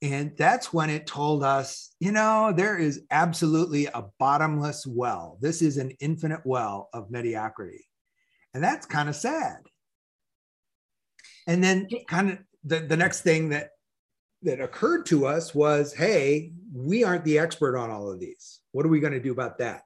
And 0.00 0.32
that's 0.36 0.72
when 0.72 0.90
it 0.90 1.06
told 1.06 1.42
us, 1.42 1.94
you 1.98 2.12
know, 2.12 2.52
there 2.56 2.78
is 2.78 3.02
absolutely 3.10 3.86
a 3.86 4.04
bottomless 4.18 4.86
well. 4.86 5.38
This 5.40 5.60
is 5.60 5.76
an 5.76 5.90
infinite 6.00 6.42
well 6.44 6.88
of 6.92 7.10
mediocrity. 7.10 7.84
And 8.54 8.62
that's 8.62 8.86
kind 8.86 9.08
of 9.08 9.16
sad 9.16 9.58
and 11.48 11.64
then 11.64 11.88
kind 12.06 12.30
of 12.30 12.38
the, 12.62 12.80
the 12.80 12.96
next 12.96 13.22
thing 13.22 13.48
that 13.48 13.70
that 14.42 14.60
occurred 14.60 15.04
to 15.06 15.26
us 15.26 15.52
was, 15.52 15.92
hey, 15.92 16.52
we 16.72 17.02
aren't 17.02 17.24
the 17.24 17.40
expert 17.40 17.76
on 17.76 17.90
all 17.90 18.12
of 18.12 18.20
these. 18.20 18.60
What 18.70 18.86
are 18.86 18.90
we 18.90 19.00
going 19.00 19.14
to 19.14 19.20
do 19.20 19.32
about 19.32 19.58
that? 19.58 19.82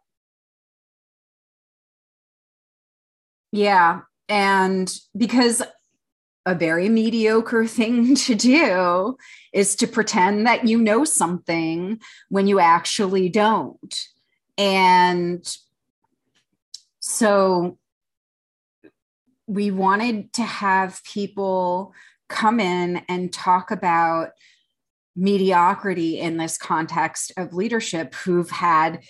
Yeah. 3.51 4.01
And 4.29 4.93
because 5.17 5.63
a 6.47 6.55
very 6.55 6.89
mediocre 6.89 7.67
thing 7.79 8.15
to 8.15 8.35
do 8.35 9.17
is 9.53 9.77
to 9.77 9.87
pretend 9.87 10.47
that 10.47 10.67
you 10.67 10.79
know 10.79 11.05
something 11.05 12.01
when 12.29 12.47
you 12.47 12.59
actually 12.59 13.29
don't. 13.29 13.99
And 14.59 15.45
so 17.01 17.79
we 19.47 19.71
wanted 19.71 20.33
to 20.35 20.43
have 20.43 21.03
people 21.05 21.93
come 22.29 22.61
in 22.61 23.03
and 23.09 23.33
talk 23.33 23.71
about 23.71 24.31
mediocrity 25.15 26.19
in 26.19 26.39
this 26.39 26.57
context 26.57 27.33
of 27.37 27.53
leadership 27.53 28.15
who've 28.15 28.51
had 28.51 29.03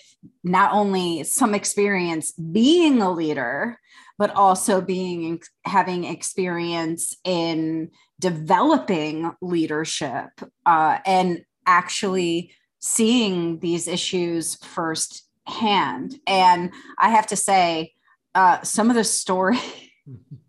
not 0.43 0.73
only 0.73 1.23
some 1.23 1.55
experience 1.55 2.31
being 2.31 3.01
a 3.01 3.09
leader 3.09 3.79
but 4.17 4.31
also 4.31 4.81
being 4.81 5.41
having 5.65 6.03
experience 6.03 7.15
in 7.23 7.89
developing 8.19 9.31
leadership 9.41 10.29
uh, 10.65 10.99
and 11.05 11.43
actually 11.65 12.51
seeing 12.79 13.59
these 13.59 13.87
issues 13.87 14.55
firsthand. 14.55 16.15
And 16.27 16.71
i 16.99 17.09
have 17.09 17.27
to 17.27 17.35
say 17.35 17.93
uh, 18.35 18.61
some 18.61 18.89
of 18.89 18.95
the 18.95 19.03
stories 19.03 19.61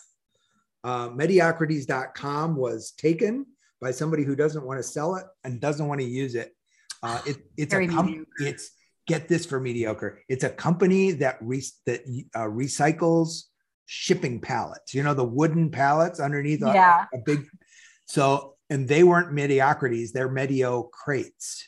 Uh, 0.81 1.09
mediocrities.com 1.09 2.55
was 2.55 2.91
taken 2.91 3.45
by 3.81 3.91
somebody 3.91 4.23
who 4.23 4.35
doesn't 4.35 4.65
want 4.65 4.79
to 4.79 4.83
sell 4.83 5.15
it 5.15 5.25
and 5.43 5.59
doesn't 5.59 5.87
want 5.87 6.01
to 6.01 6.07
use 6.07 6.35
it. 6.35 6.55
Uh, 7.01 7.21
it 7.25 7.37
it's 7.57 7.73
Very 7.73 7.85
a 7.85 7.89
company. 7.89 8.25
It's 8.39 8.71
get 9.07 9.27
this 9.27 9.45
for 9.45 9.59
mediocre. 9.59 10.21
It's 10.29 10.43
a 10.43 10.49
company 10.49 11.11
that 11.13 11.37
re- 11.41 11.63
that 11.85 12.01
uh, 12.35 12.45
recycles 12.45 13.43
shipping 13.85 14.39
pallets. 14.39 14.93
You 14.93 15.03
know 15.03 15.13
the 15.13 15.25
wooden 15.25 15.71
pallets 15.71 16.19
underneath 16.19 16.61
yeah. 16.61 17.05
a, 17.13 17.17
a 17.17 17.21
big. 17.25 17.45
So 18.05 18.55
and 18.69 18.87
they 18.87 19.03
weren't 19.03 19.33
mediocrities; 19.33 20.11
they're 20.11 20.29
mediocrates. 20.29 21.63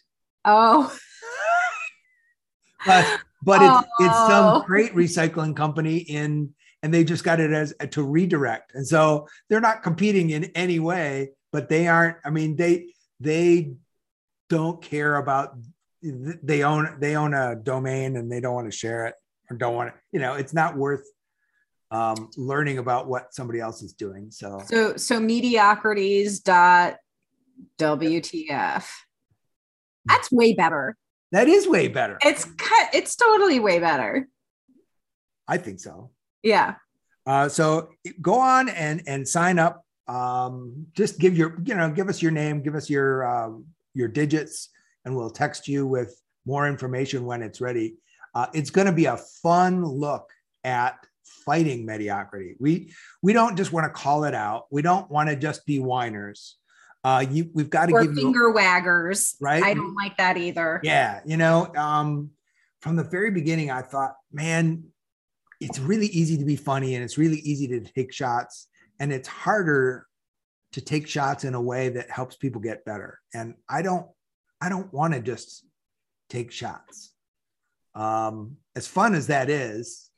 Oh. 0.45 0.95
but 2.85 3.19
but 3.43 3.61
it's, 3.61 3.87
it's 3.99 4.17
some 4.17 4.57
oh. 4.57 4.63
great 4.65 4.93
recycling 4.93 5.55
company 5.55 5.97
in 5.97 6.53
and 6.83 6.93
they 6.93 7.03
just 7.03 7.23
got 7.23 7.39
it 7.39 7.51
as 7.51 7.73
to 7.91 8.03
redirect 8.03 8.73
and 8.73 8.87
so 8.87 9.27
they're 9.49 9.61
not 9.61 9.83
competing 9.83 10.31
in 10.31 10.45
any 10.55 10.79
way 10.79 11.29
but 11.51 11.69
they 11.69 11.87
aren't 11.87 12.17
i 12.25 12.29
mean 12.29 12.55
they 12.55 12.87
they 13.19 13.73
don't 14.49 14.81
care 14.81 15.15
about 15.15 15.55
they 16.01 16.63
own 16.63 16.97
they 16.99 17.15
own 17.15 17.33
a 17.33 17.55
domain 17.55 18.15
and 18.17 18.31
they 18.31 18.39
don't 18.39 18.55
want 18.55 18.69
to 18.69 18.75
share 18.75 19.05
it 19.05 19.15
or 19.49 19.57
don't 19.57 19.75
want 19.75 19.93
to 19.93 19.99
you 20.11 20.19
know 20.19 20.33
it's 20.33 20.53
not 20.53 20.75
worth 20.75 21.05
um, 21.91 22.29
learning 22.37 22.77
about 22.77 23.07
what 23.07 23.33
somebody 23.33 23.59
else 23.59 23.83
is 23.83 23.93
doing 23.93 24.31
so 24.31 24.61
so 24.65 24.95
so 24.95 25.19
mediocrities 25.19 26.39
dot 26.39 26.95
wtf 27.77 28.87
that's 30.05 30.31
way 30.31 30.53
better 30.53 30.95
that 31.31 31.47
is 31.47 31.67
way 31.67 31.87
better. 31.87 32.17
It's 32.21 32.45
cut. 32.45 32.89
it's 32.93 33.15
totally 33.15 33.59
way 33.59 33.79
better. 33.79 34.27
I 35.47 35.57
think 35.57 35.79
so. 35.79 36.11
Yeah. 36.43 36.75
Uh, 37.25 37.49
so 37.49 37.89
go 38.21 38.39
on 38.39 38.69
and 38.69 39.01
and 39.07 39.27
sign 39.27 39.57
up. 39.57 39.85
Um, 40.11 40.87
just 40.93 41.19
give 41.19 41.37
your 41.37 41.57
you 41.63 41.73
know 41.73 41.89
give 41.89 42.09
us 42.09 42.21
your 42.21 42.31
name, 42.31 42.61
give 42.61 42.75
us 42.75 42.89
your 42.89 43.25
uh, 43.25 43.51
your 43.93 44.09
digits, 44.09 44.69
and 45.05 45.15
we'll 45.15 45.29
text 45.29 45.67
you 45.67 45.87
with 45.87 46.21
more 46.45 46.67
information 46.67 47.25
when 47.25 47.41
it's 47.41 47.61
ready. 47.61 47.95
Uh, 48.35 48.47
it's 48.53 48.69
going 48.69 48.87
to 48.87 48.93
be 48.93 49.05
a 49.05 49.17
fun 49.17 49.85
look 49.85 50.29
at 50.63 50.97
fighting 51.23 51.85
mediocrity. 51.85 52.55
We 52.59 52.93
we 53.21 53.31
don't 53.31 53.55
just 53.55 53.71
want 53.71 53.85
to 53.85 53.89
call 53.89 54.25
it 54.25 54.35
out. 54.35 54.65
We 54.69 54.81
don't 54.81 55.09
want 55.09 55.29
to 55.29 55.35
just 55.35 55.65
be 55.65 55.79
whiners. 55.79 56.57
Uh, 57.03 57.25
you 57.29 57.49
we've 57.53 57.69
got 57.69 57.87
to 57.87 57.93
or 57.93 58.03
give 58.03 58.15
finger 58.15 58.49
you 58.49 58.53
waggers. 58.53 59.35
right. 59.39 59.63
I 59.63 59.73
don't 59.73 59.95
like 59.95 60.17
that 60.17 60.37
either. 60.37 60.81
Yeah, 60.83 61.21
you 61.25 61.37
know, 61.37 61.73
um, 61.75 62.31
from 62.81 62.95
the 62.95 63.03
very 63.03 63.31
beginning, 63.31 63.71
I 63.71 63.81
thought, 63.81 64.15
man, 64.31 64.83
it's 65.61 65.79
really 65.79 66.07
easy 66.07 66.37
to 66.37 66.45
be 66.45 66.55
funny 66.55 66.95
and 66.95 67.03
it's 67.03 67.17
really 67.17 67.37
easy 67.39 67.67
to 67.69 67.79
take 67.79 68.11
shots, 68.11 68.67
and 69.01 69.11
it's 69.11 69.27
harder 69.27 70.05
to 70.73 70.79
take 70.79 71.07
shots 71.07 71.43
in 71.43 71.55
a 71.55 71.61
way 71.61 71.89
that 71.89 72.11
helps 72.11 72.35
people 72.35 72.61
get 72.61 72.85
better. 72.85 73.19
And 73.33 73.55
I 73.67 73.81
don't, 73.81 74.05
I 74.61 74.69
don't 74.69 74.93
want 74.93 75.15
to 75.15 75.19
just 75.19 75.65
take 76.29 76.51
shots. 76.51 77.11
Um, 77.95 78.57
as 78.75 78.87
fun 78.87 79.15
as 79.15 79.27
that 79.27 79.49
is, 79.49 80.11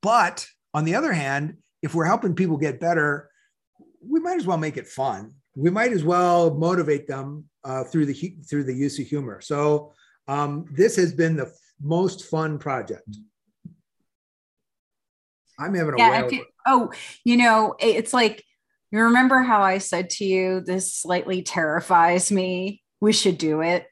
but 0.00 0.46
on 0.72 0.86
the 0.86 0.94
other 0.94 1.12
hand, 1.12 1.58
if 1.82 1.94
we're 1.94 2.06
helping 2.06 2.34
people 2.34 2.56
get 2.56 2.80
better, 2.80 3.30
we 4.02 4.20
might 4.20 4.38
as 4.38 4.46
well 4.46 4.56
make 4.56 4.78
it 4.78 4.86
fun. 4.88 5.34
We 5.54 5.68
might 5.68 5.92
as 5.92 6.02
well 6.02 6.54
motivate 6.54 7.06
them 7.06 7.44
uh, 7.62 7.84
through 7.84 8.06
the 8.06 8.14
through 8.48 8.64
the 8.64 8.74
use 8.74 8.98
of 8.98 9.06
humor. 9.06 9.42
So 9.42 9.92
um, 10.28 10.64
this 10.72 10.96
has 10.96 11.12
been 11.12 11.36
the 11.36 11.52
most 11.82 12.24
fun 12.24 12.58
project. 12.58 13.16
I'm 15.60 15.74
having 15.74 15.94
a 15.94 15.98
Yeah. 15.98 16.22
whale 16.22 16.30
I 16.32 16.42
oh, 16.66 16.90
you 17.24 17.36
know, 17.36 17.74
it's 17.78 18.12
like 18.12 18.44
you 18.90 19.00
remember 19.00 19.42
how 19.42 19.62
I 19.62 19.78
said 19.78 20.10
to 20.10 20.24
you, 20.24 20.60
this 20.60 20.92
slightly 20.92 21.42
terrifies 21.42 22.32
me. 22.32 22.82
We 23.00 23.12
should 23.12 23.38
do 23.38 23.60
it. 23.60 23.86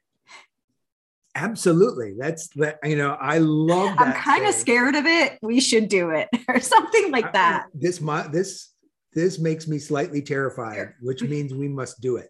Absolutely. 1.35 2.15
That's 2.19 2.47
that. 2.55 2.79
You 2.83 2.97
know, 2.97 3.11
I 3.19 3.37
love 3.37 3.97
that. 3.97 4.07
I'm 4.07 4.13
kind 4.13 4.45
of 4.45 4.53
scared 4.53 4.95
of 4.95 5.05
it. 5.05 5.37
We 5.41 5.61
should 5.61 5.87
do 5.87 6.09
it 6.09 6.27
or 6.47 6.59
something 6.59 7.11
like 7.11 7.31
that. 7.33 7.67
This 7.73 8.01
my 8.01 8.27
this 8.27 8.73
this 9.13 9.39
makes 9.39 9.67
me 9.67 9.79
slightly 9.79 10.21
terrified, 10.21 10.93
which 11.01 11.21
means 11.21 11.53
we 11.53 11.67
must 11.67 12.01
do 12.01 12.17
it. 12.17 12.29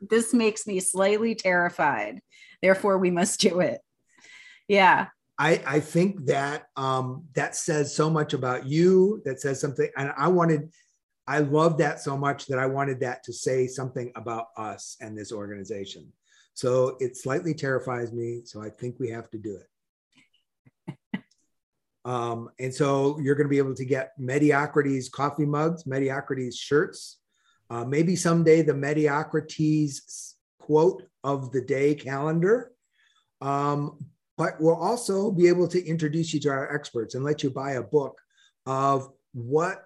This 0.00 0.34
makes 0.34 0.66
me 0.66 0.80
slightly 0.80 1.34
terrified. 1.34 2.20
Therefore, 2.60 2.98
we 2.98 3.10
must 3.10 3.40
do 3.40 3.60
it. 3.60 3.80
Yeah. 4.68 5.06
I 5.38 5.62
I 5.66 5.80
think 5.80 6.26
that 6.26 6.64
um 6.76 7.24
that 7.34 7.56
says 7.56 7.94
so 7.94 8.08
much 8.08 8.32
about 8.32 8.66
you. 8.66 9.22
That 9.24 9.40
says 9.40 9.60
something, 9.60 9.88
and 9.96 10.12
I 10.16 10.28
wanted. 10.28 10.72
I 11.28 11.40
love 11.40 11.78
that 11.78 12.00
so 12.00 12.16
much 12.16 12.46
that 12.46 12.58
I 12.60 12.66
wanted 12.66 13.00
that 13.00 13.24
to 13.24 13.32
say 13.32 13.66
something 13.66 14.12
about 14.14 14.46
us 14.56 14.96
and 15.00 15.18
this 15.18 15.32
organization. 15.32 16.12
So 16.54 16.96
it 17.00 17.16
slightly 17.16 17.52
terrifies 17.52 18.12
me. 18.12 18.42
So 18.44 18.62
I 18.62 18.70
think 18.70 19.00
we 19.00 19.10
have 19.10 19.28
to 19.30 19.38
do 19.38 19.58
it. 19.58 20.96
Um, 22.04 22.50
and 22.60 22.72
so 22.72 23.18
you're 23.18 23.34
going 23.34 23.48
to 23.48 23.50
be 23.50 23.58
able 23.58 23.74
to 23.74 23.84
get 23.84 24.12
Mediocrates 24.16 25.10
coffee 25.10 25.44
mugs, 25.44 25.82
Mediocrates 25.86 26.56
shirts, 26.56 27.18
uh, 27.68 27.84
maybe 27.84 28.14
someday 28.14 28.62
the 28.62 28.74
Mediocrates 28.74 30.34
quote 30.60 31.02
of 31.24 31.50
the 31.50 31.60
day 31.60 31.96
calendar. 31.96 32.70
Um, 33.40 33.98
but 34.36 34.60
we'll 34.60 34.76
also 34.76 35.30
be 35.30 35.48
able 35.48 35.68
to 35.68 35.84
introduce 35.84 36.34
you 36.34 36.40
to 36.40 36.50
our 36.50 36.74
experts 36.74 37.14
and 37.14 37.24
let 37.24 37.42
you 37.42 37.50
buy 37.50 37.72
a 37.72 37.82
book 37.82 38.18
of 38.66 39.10
what 39.32 39.84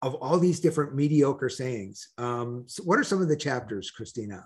of 0.00 0.16
all 0.16 0.38
these 0.38 0.58
different 0.58 0.96
mediocre 0.96 1.48
sayings. 1.48 2.08
Um, 2.18 2.64
so 2.66 2.82
what 2.82 2.98
are 2.98 3.04
some 3.04 3.22
of 3.22 3.28
the 3.28 3.36
chapters, 3.36 3.90
Christina? 3.90 4.44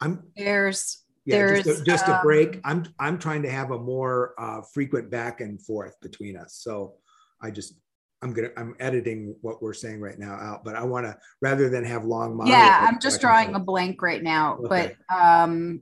I'm 0.00 0.24
There's 0.36 0.96
yeah, 1.24 1.54
just, 1.54 1.64
There's, 1.64 1.80
a, 1.80 1.84
just 1.84 2.08
a 2.08 2.16
um, 2.16 2.22
break. 2.22 2.60
I'm 2.64 2.84
I'm 2.98 3.18
trying 3.18 3.42
to 3.42 3.50
have 3.50 3.70
a 3.70 3.78
more 3.78 4.34
uh, 4.38 4.62
frequent 4.62 5.10
back 5.10 5.40
and 5.40 5.60
forth 5.60 6.00
between 6.00 6.36
us. 6.36 6.54
So 6.54 6.94
I 7.40 7.50
just 7.50 7.74
I'm 8.22 8.32
gonna 8.34 8.48
I'm 8.56 8.74
editing 8.78 9.34
what 9.40 9.62
we're 9.62 9.72
saying 9.72 10.00
right 10.00 10.18
now 10.18 10.34
out, 10.34 10.62
but 10.64 10.76
I 10.76 10.84
want 10.84 11.06
to 11.06 11.16
rather 11.40 11.70
than 11.70 11.84
have 11.84 12.04
long 12.04 12.36
monologues. 12.36 12.50
yeah, 12.50 12.86
I'm 12.86 13.00
just 13.00 13.20
drawing 13.20 13.54
a 13.54 13.58
blank 13.58 14.02
right 14.02 14.22
now, 14.22 14.58
Okay. 14.64 14.94
but 15.08 15.14
um 15.16 15.80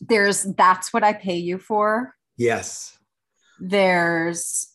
there's 0.00 0.44
that's 0.44 0.92
what 0.92 1.04
I 1.04 1.12
pay 1.12 1.36
you 1.36 1.58
for. 1.58 2.14
yes. 2.36 2.92
There's 3.58 4.74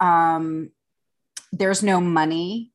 um 0.00 0.70
there's 1.52 1.82
no 1.82 2.00
money 2.00 2.72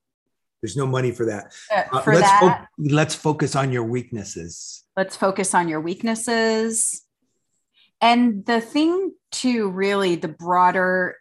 There's 0.61 0.77
no 0.77 0.85
money 0.87 1.11
for 1.11 1.25
that. 1.25 1.53
uh, 1.73 1.83
Uh, 1.91 2.01
for 2.01 2.13
let's 2.15 2.27
that. 2.29 2.39
fo- 2.77 2.83
let's 2.95 3.15
focus 3.15 3.55
on 3.55 3.71
your 3.71 3.83
weaknesses. 3.83 4.83
let's 4.97 5.15
focus 5.15 5.53
on 5.53 5.67
your 5.69 5.81
weaknesses 5.81 7.03
and 8.01 8.45
the 8.45 8.59
thing 8.61 9.13
to 9.31 9.69
really 9.69 10.15
the 10.15 10.27
broader 10.27 11.15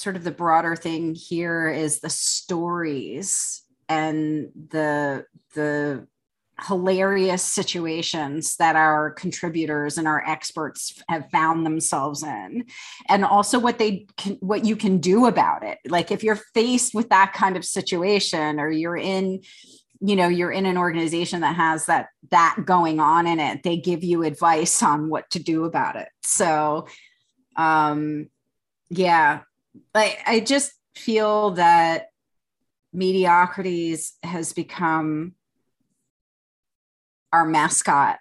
sort 0.00 0.16
of 0.16 0.24
the 0.24 0.30
broader 0.30 0.74
thing 0.74 1.14
here 1.14 1.68
is 1.68 2.00
the 2.00 2.10
stories 2.10 3.62
and 3.88 4.50
the 4.70 5.26
the 5.54 6.06
hilarious 6.66 7.42
situations 7.42 8.56
that 8.56 8.76
our 8.76 9.10
contributors 9.12 9.98
and 9.98 10.06
our 10.06 10.22
experts 10.26 11.02
have 11.08 11.30
found 11.30 11.64
themselves 11.64 12.22
in 12.22 12.64
and 13.08 13.24
also 13.24 13.58
what 13.58 13.78
they 13.78 14.06
can 14.16 14.34
what 14.40 14.64
you 14.64 14.76
can 14.76 14.98
do 14.98 15.26
about 15.26 15.64
it. 15.64 15.78
Like 15.86 16.10
if 16.10 16.22
you're 16.22 16.40
faced 16.54 16.94
with 16.94 17.08
that 17.10 17.32
kind 17.34 17.56
of 17.56 17.64
situation 17.64 18.60
or 18.60 18.70
you're 18.70 18.96
in 18.96 19.42
you 20.00 20.16
know 20.16 20.28
you're 20.28 20.52
in 20.52 20.66
an 20.66 20.78
organization 20.78 21.40
that 21.40 21.56
has 21.56 21.86
that 21.86 22.08
that 22.30 22.58
going 22.64 23.00
on 23.00 23.26
in 23.26 23.38
it 23.38 23.62
they 23.62 23.76
give 23.76 24.02
you 24.02 24.22
advice 24.22 24.82
on 24.82 25.08
what 25.08 25.28
to 25.30 25.38
do 25.38 25.64
about 25.64 25.96
it. 25.96 26.08
So 26.22 26.86
um 27.56 28.28
yeah 28.88 29.40
like 29.94 30.18
i 30.26 30.40
just 30.40 30.72
feel 30.94 31.52
that 31.52 32.06
Mediocrates 32.94 34.12
has 34.24 34.52
become 34.52 35.34
our 37.32 37.46
mascot 37.46 38.18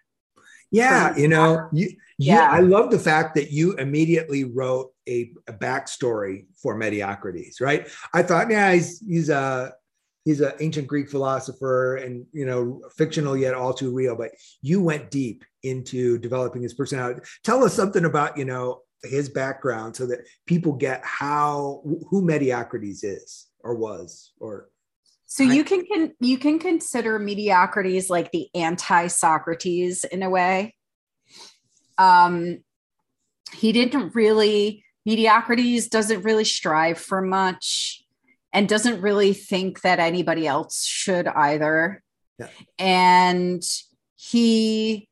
Yeah, 0.72 1.16
you 1.18 1.28
know, 1.28 1.68
you, 1.72 1.88
you 2.18 2.36
Yeah. 2.36 2.50
I 2.52 2.60
love 2.60 2.92
the 2.92 3.00
fact 3.00 3.34
that 3.36 3.52
you 3.52 3.74
immediately 3.74 4.44
wrote 4.44 4.92
a, 5.08 5.32
a 5.48 5.54
backstory 5.54 6.46
for 6.62 6.76
Mediocrates, 6.76 7.60
right? 7.60 7.88
I 8.14 8.22
thought, 8.22 8.52
yeah, 8.52 8.74
he's 8.74 9.00
he's 9.00 9.30
a 9.30 9.74
he's 10.26 10.42
an 10.42 10.54
ancient 10.60 10.88
Greek 10.88 11.10
philosopher 11.10 11.96
and 11.96 12.26
you 12.32 12.46
know, 12.46 12.84
fictional 12.96 13.36
yet 13.36 13.56
all 13.56 13.74
too 13.74 13.92
real. 13.92 14.16
But 14.16 14.32
you 14.62 14.84
went 14.84 15.10
deep 15.10 15.44
into 15.64 16.20
developing 16.20 16.62
his 16.62 16.76
personality. 16.76 17.22
Tell 17.44 17.64
us 17.64 17.74
something 17.74 18.06
about 18.06 18.38
you 18.38 18.46
know 18.46 18.82
his 19.04 19.30
background 19.30 19.96
so 19.96 20.06
that 20.08 20.20
people 20.46 20.74
get 20.74 21.02
how 21.04 21.82
who 22.10 22.22
Mediocrates 22.22 23.04
is 23.04 23.48
or 23.62 23.76
was 23.76 24.34
or 24.40 24.70
So 25.26 25.44
I- 25.44 25.54
you 25.54 25.64
can, 25.64 25.86
can 25.86 26.14
you 26.20 26.38
can 26.38 26.60
consider 26.60 27.20
Mediocrates 27.20 28.10
like 28.10 28.32
the 28.32 28.50
anti-Socrates 28.54 30.04
in 30.04 30.24
a 30.24 30.30
way. 30.30 30.76
Um, 31.98 32.60
he 33.54 33.72
didn't 33.72 34.16
really 34.16 34.84
Mediocrates 35.08 35.90
doesn't 35.90 36.22
really 36.24 36.46
strive 36.46 37.00
for 37.00 37.22
much 37.22 38.04
and 38.54 38.70
doesn't 38.70 39.02
really 39.02 39.34
think 39.34 39.82
that 39.82 40.00
anybody 40.00 40.48
else 40.48 40.86
should 40.86 41.28
either. 41.28 42.04
Yeah. 42.38 42.48
And 42.78 43.64
he 44.16 45.09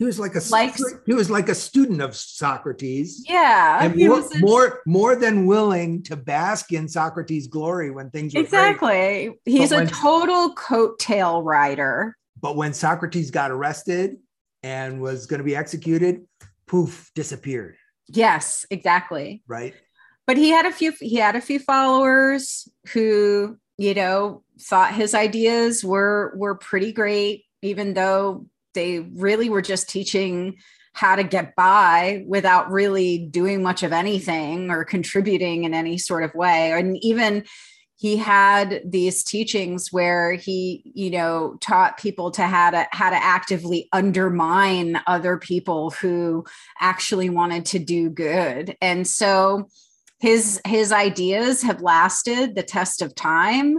he 0.00 0.06
was 0.06 0.18
like 0.18 0.34
a 0.34 0.40
Likes- 0.50 0.82
he 1.06 1.12
was 1.14 1.30
like 1.30 1.48
a 1.50 1.54
student 1.54 2.00
of 2.00 2.16
Socrates. 2.16 3.22
yeah, 3.28 3.84
and 3.84 3.94
more, 3.94 4.16
was 4.16 4.34
a- 4.34 4.38
more 4.40 4.80
more 4.86 5.14
than 5.14 5.44
willing 5.46 6.02
to 6.04 6.16
bask 6.16 6.72
in 6.72 6.88
Socrates' 6.88 7.46
glory 7.46 7.90
when 7.90 8.10
things 8.10 8.34
were 8.34 8.40
great. 8.40 8.46
exactly. 8.46 9.38
He's 9.44 9.68
But 9.70 9.74
a 9.76 9.78
when- 9.84 9.88
total 9.88 10.54
coattail 10.54 11.44
rider. 11.44 12.16
But 12.40 12.56
when 12.56 12.72
Socrates 12.72 13.30
got 13.30 13.50
arrested 13.50 14.16
and 14.62 15.00
was 15.02 15.26
going 15.26 15.38
to 15.38 15.44
be 15.44 15.54
executed, 15.54 16.24
poof, 16.66 17.10
disappeared. 17.14 17.76
Yes, 18.08 18.64
exactly. 18.70 19.42
Right? 19.46 19.74
but 20.26 20.36
he 20.38 20.48
had 20.50 20.64
a 20.64 20.72
few 20.72 20.92
he 21.00 21.16
had 21.16 21.34
a 21.36 21.40
few 21.40 21.58
followers 21.58 22.68
who 22.92 23.56
you 23.78 23.94
know 23.94 24.42
thought 24.60 24.94
his 24.94 25.12
ideas 25.14 25.84
were 25.84 26.32
were 26.36 26.54
pretty 26.54 26.92
great 26.92 27.44
even 27.62 27.94
though 27.94 28.46
they 28.74 29.00
really 29.00 29.48
were 29.48 29.62
just 29.62 29.88
teaching 29.88 30.56
how 30.92 31.16
to 31.16 31.22
get 31.22 31.54
by 31.54 32.24
without 32.26 32.70
really 32.70 33.18
doing 33.18 33.62
much 33.62 33.82
of 33.82 33.92
anything 33.92 34.70
or 34.70 34.84
contributing 34.84 35.64
in 35.64 35.72
any 35.72 35.96
sort 35.96 36.24
of 36.24 36.34
way. 36.34 36.72
And 36.72 36.96
even 37.02 37.44
he 37.96 38.16
had 38.16 38.80
these 38.84 39.22
teachings 39.22 39.92
where 39.92 40.32
he 40.32 40.82
you 40.94 41.10
know 41.10 41.56
taught 41.60 41.98
people 41.98 42.30
to 42.32 42.42
how 42.46 42.70
to 42.70 42.88
how 42.92 43.10
to 43.10 43.16
actively 43.16 43.88
undermine 43.92 45.00
other 45.06 45.36
people 45.36 45.90
who 45.90 46.44
actually 46.80 47.28
wanted 47.28 47.66
to 47.66 47.78
do 47.78 48.10
good. 48.10 48.76
And 48.80 49.06
so 49.06 49.68
his 50.18 50.60
his 50.66 50.92
ideas 50.92 51.62
have 51.62 51.82
lasted 51.82 52.54
the 52.54 52.62
test 52.62 53.02
of 53.02 53.14
time 53.14 53.78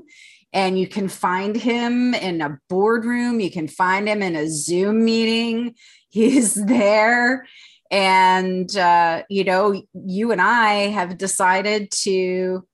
and 0.53 0.77
you 0.77 0.87
can 0.87 1.07
find 1.07 1.55
him 1.55 2.13
in 2.13 2.41
a 2.41 2.59
boardroom 2.69 3.39
you 3.39 3.51
can 3.51 3.67
find 3.67 4.07
him 4.07 4.21
in 4.21 4.35
a 4.35 4.49
zoom 4.49 5.03
meeting. 5.05 5.75
He's 6.09 6.55
there. 6.55 7.47
And 7.89 8.75
uh, 8.77 9.23
you 9.29 9.43
know 9.43 9.81
you 9.93 10.31
and 10.31 10.41
i 10.41 10.73
have 10.87 11.17
decided 11.17 11.91
to 11.91 12.65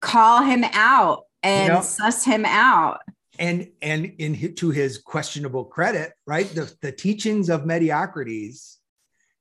call 0.00 0.42
him 0.42 0.64
out 0.72 1.24
and 1.42 1.84
suss 1.84 2.24
him 2.24 2.44
out. 2.44 3.00
And 3.38 3.70
and 3.82 4.14
in 4.18 4.54
to 4.56 4.70
his 4.70 4.98
questionable 4.98 5.64
credit, 5.64 6.12
right? 6.26 6.46
The, 6.46 6.72
the 6.82 6.92
teachings 6.92 7.48
of 7.48 7.62
Mediocrates 7.62 8.76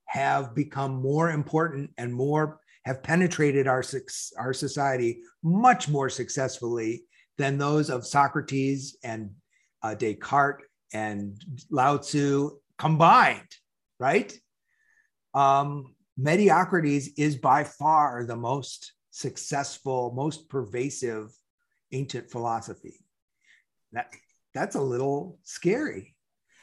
have 0.05 0.55
become 0.55 0.95
more 0.95 1.31
important 1.31 1.91
and 1.97 2.13
more 2.13 2.59
have 2.85 3.03
penetrated 3.03 3.67
our 3.67 3.83
our 4.37 4.53
society 4.53 5.21
much 5.43 5.89
more 5.89 6.09
successfully 6.09 7.03
than 7.38 7.57
those 7.57 7.89
of 7.89 8.05
Socrates 8.05 8.97
and 9.03 9.31
uh, 9.81 9.95
Descartes 9.95 10.63
and 10.93 11.41
Lao 11.69 11.97
Tzu 11.97 12.51
combined, 12.77 13.49
right? 13.99 14.34
Um, 15.34 15.95
Mediocrates 16.19 17.09
is 17.17 17.36
by 17.36 17.63
far 17.63 18.25
the 18.25 18.36
most 18.36 18.93
successful, 19.11 20.13
most 20.15 20.47
pervasive 20.47 21.29
ancient 21.91 22.29
philosophy. 22.29 22.95
That 23.93 24.13
that's 24.53 24.75
a 24.75 24.81
little 24.81 25.39
scary. 25.43 26.15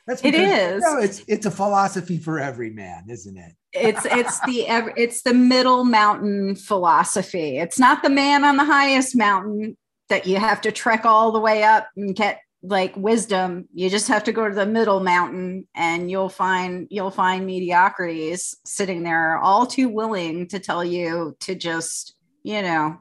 That's 0.06 0.24
It 0.24 0.32
because, 0.32 0.48
is. 0.48 0.74
you 0.74 0.80
know, 0.80 0.98
it's 0.98 1.22
it's 1.26 1.46
a 1.46 1.50
philosophy 1.50 2.18
for 2.18 2.38
every 2.38 2.70
man, 2.70 3.06
isn't 3.08 3.36
it? 3.36 3.52
it's 3.72 4.04
it's 4.10 4.40
the 4.40 4.64
it's 4.96 5.22
the 5.22 5.34
middle 5.34 5.84
mountain 5.84 6.54
philosophy 6.56 7.58
it's 7.58 7.78
not 7.78 8.02
the 8.02 8.10
man 8.10 8.44
on 8.44 8.56
the 8.56 8.64
highest 8.64 9.16
mountain 9.16 9.76
that 10.10 10.26
you 10.26 10.36
have 10.38 10.60
to 10.60 10.70
trek 10.72 11.04
all 11.06 11.32
the 11.32 11.40
way 11.40 11.62
up 11.62 11.88
and 11.96 12.14
get 12.14 12.40
like 12.62 12.94
wisdom 12.94 13.66
you 13.72 13.88
just 13.88 14.06
have 14.08 14.22
to 14.24 14.32
go 14.32 14.46
to 14.46 14.54
the 14.54 14.66
middle 14.66 15.00
mountain 15.00 15.66
and 15.74 16.10
you'll 16.10 16.28
find 16.28 16.86
you'll 16.90 17.10
find 17.10 17.48
Mediocrates 17.48 18.54
sitting 18.66 19.02
there 19.02 19.38
all 19.38 19.64
too 19.66 19.88
willing 19.88 20.46
to 20.48 20.58
tell 20.58 20.84
you 20.84 21.34
to 21.40 21.54
just 21.54 22.14
you 22.42 22.60
know 22.60 22.98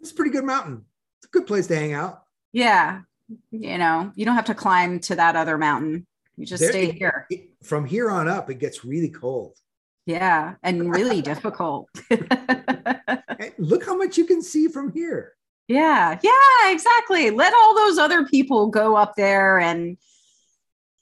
It's 0.00 0.10
a 0.12 0.14
pretty 0.14 0.30
good 0.30 0.44
mountain. 0.44 0.86
It's 1.18 1.26
a 1.26 1.30
good 1.30 1.46
place 1.46 1.66
to 1.66 1.76
hang 1.76 1.92
out. 1.92 2.22
yeah 2.54 3.00
you 3.50 3.76
know 3.76 4.10
you 4.14 4.24
don't 4.24 4.36
have 4.36 4.46
to 4.46 4.54
climb 4.54 5.00
to 5.00 5.16
that 5.16 5.36
other 5.36 5.58
mountain 5.58 6.06
you 6.38 6.46
just 6.46 6.62
There- 6.62 6.70
stay 6.72 6.90
here 6.92 7.26
It- 7.30 7.50
from 7.62 7.84
here 7.84 8.08
on 8.10 8.26
up, 8.26 8.48
it 8.48 8.58
gets 8.58 8.86
really 8.86 9.10
cold. 9.10 9.54
yeah 10.06 10.54
and 10.62 10.90
really 10.94 11.20
difficult 11.32 11.90
look 13.58 13.84
how 13.84 13.96
much 13.96 14.16
you 14.16 14.24
can 14.24 14.40
see 14.42 14.68
from 14.68 14.92
here. 14.92 15.32
Yeah, 15.68 16.18
yeah, 16.22 16.70
exactly. 16.72 17.30
Let 17.30 17.52
all 17.54 17.74
those 17.74 17.98
other 17.98 18.24
people 18.26 18.68
go 18.68 18.96
up 18.96 19.14
there 19.16 19.58
and 19.58 19.98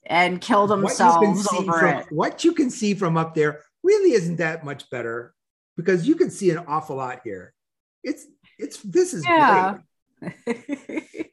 and 0.04 0.40
kill 0.40 0.66
What 0.66 0.80
themselves 0.80 1.48
see 1.48 1.56
over 1.58 1.78
from 1.78 1.98
it. 2.00 2.06
what 2.10 2.44
you 2.44 2.52
can 2.52 2.70
see 2.70 2.94
from 2.94 3.16
up 3.16 3.34
there 3.34 3.62
really 3.82 4.12
isn't 4.12 4.36
that 4.36 4.64
much 4.64 4.88
better 4.90 5.34
because 5.76 6.06
you 6.06 6.14
can 6.16 6.30
see 6.30 6.50
an 6.50 6.58
awful 6.66 6.96
lot 6.96 7.20
here. 7.24 7.54
It's 8.02 8.26
it's 8.58 8.78
this 8.82 9.14
is 9.14 9.24
Yeah. 9.24 9.78
great 10.22 11.30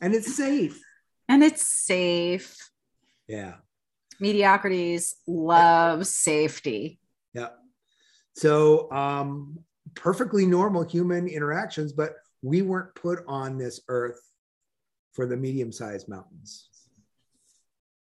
and 0.00 0.14
it's 0.14 0.36
safe. 0.36 0.82
and 1.28 1.42
it's 1.42 1.66
safe. 1.66 2.56
Yeah. 3.26 3.54
Mediocrates 4.20 5.14
love 5.26 6.06
safety. 6.06 6.98
Yeah. 7.32 7.48
So 8.34 8.90
um 8.92 9.58
perfectly 9.94 10.44
normal 10.46 10.82
human 10.84 11.28
interactions, 11.28 11.92
but 11.92 12.14
we 12.42 12.62
weren't 12.62 12.94
put 12.94 13.24
on 13.26 13.56
this 13.56 13.80
earth 13.88 14.20
for 15.12 15.26
the 15.26 15.36
medium-sized 15.36 16.08
mountains. 16.08 16.68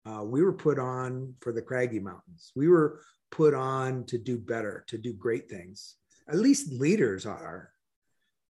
Uh, 0.05 0.23
we 0.23 0.41
were 0.41 0.53
put 0.53 0.79
on 0.79 1.35
for 1.41 1.53
the 1.53 1.61
craggy 1.61 1.99
mountains. 1.99 2.51
We 2.55 2.67
were 2.67 3.01
put 3.29 3.53
on 3.53 4.05
to 4.05 4.17
do 4.17 4.37
better, 4.37 4.83
to 4.87 4.97
do 4.97 5.13
great 5.13 5.49
things. 5.49 5.95
At 6.27 6.37
least 6.37 6.73
leaders 6.73 7.25
are. 7.25 7.69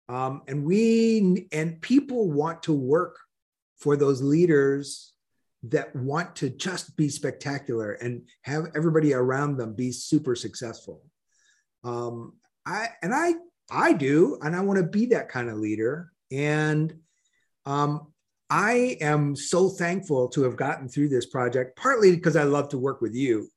Um, 0.07 0.41
and 0.47 0.65
we 0.65 1.47
and 1.51 1.81
people 1.81 2.31
want 2.31 2.63
to 2.63 2.73
work 2.73 3.17
for 3.77 3.95
those 3.95 4.21
leaders 4.21 5.13
that 5.63 5.95
want 5.95 6.35
to 6.37 6.49
just 6.49 6.97
be 6.97 7.07
spectacular 7.09 7.93
and 7.93 8.23
have 8.43 8.67
everybody 8.75 9.13
around 9.13 9.57
them 9.57 9.73
be 9.73 9.91
super 9.91 10.35
successful. 10.35 11.01
Um, 11.83 12.33
I 12.65 12.89
and 13.01 13.13
I 13.13 13.35
I 13.69 13.93
do, 13.93 14.37
and 14.41 14.55
I 14.55 14.61
want 14.61 14.79
to 14.79 14.85
be 14.85 15.07
that 15.07 15.29
kind 15.29 15.49
of 15.49 15.57
leader. 15.57 16.11
And 16.31 16.93
um, 17.65 18.07
I 18.49 18.97
am 19.01 19.35
so 19.35 19.69
thankful 19.69 20.27
to 20.29 20.43
have 20.43 20.57
gotten 20.57 20.89
through 20.89 21.09
this 21.09 21.25
project, 21.25 21.77
partly 21.77 22.15
because 22.15 22.35
I 22.35 22.43
love 22.43 22.69
to 22.69 22.77
work 22.77 23.01
with 23.01 23.15
you. 23.15 23.47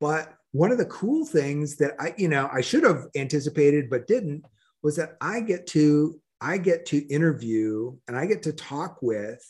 But 0.00 0.34
one 0.52 0.72
of 0.72 0.78
the 0.78 0.86
cool 0.86 1.24
things 1.24 1.76
that 1.76 1.94
I, 1.98 2.14
you 2.16 2.28
know, 2.28 2.48
I 2.52 2.60
should 2.60 2.84
have 2.84 3.06
anticipated 3.14 3.90
but 3.90 4.06
didn't 4.06 4.44
was 4.82 4.96
that 4.96 5.16
I 5.20 5.40
get 5.40 5.66
to 5.68 6.20
I 6.40 6.58
get 6.58 6.86
to 6.86 6.98
interview 7.06 7.96
and 8.06 8.16
I 8.16 8.26
get 8.26 8.42
to 8.42 8.52
talk 8.52 8.98
with 9.00 9.42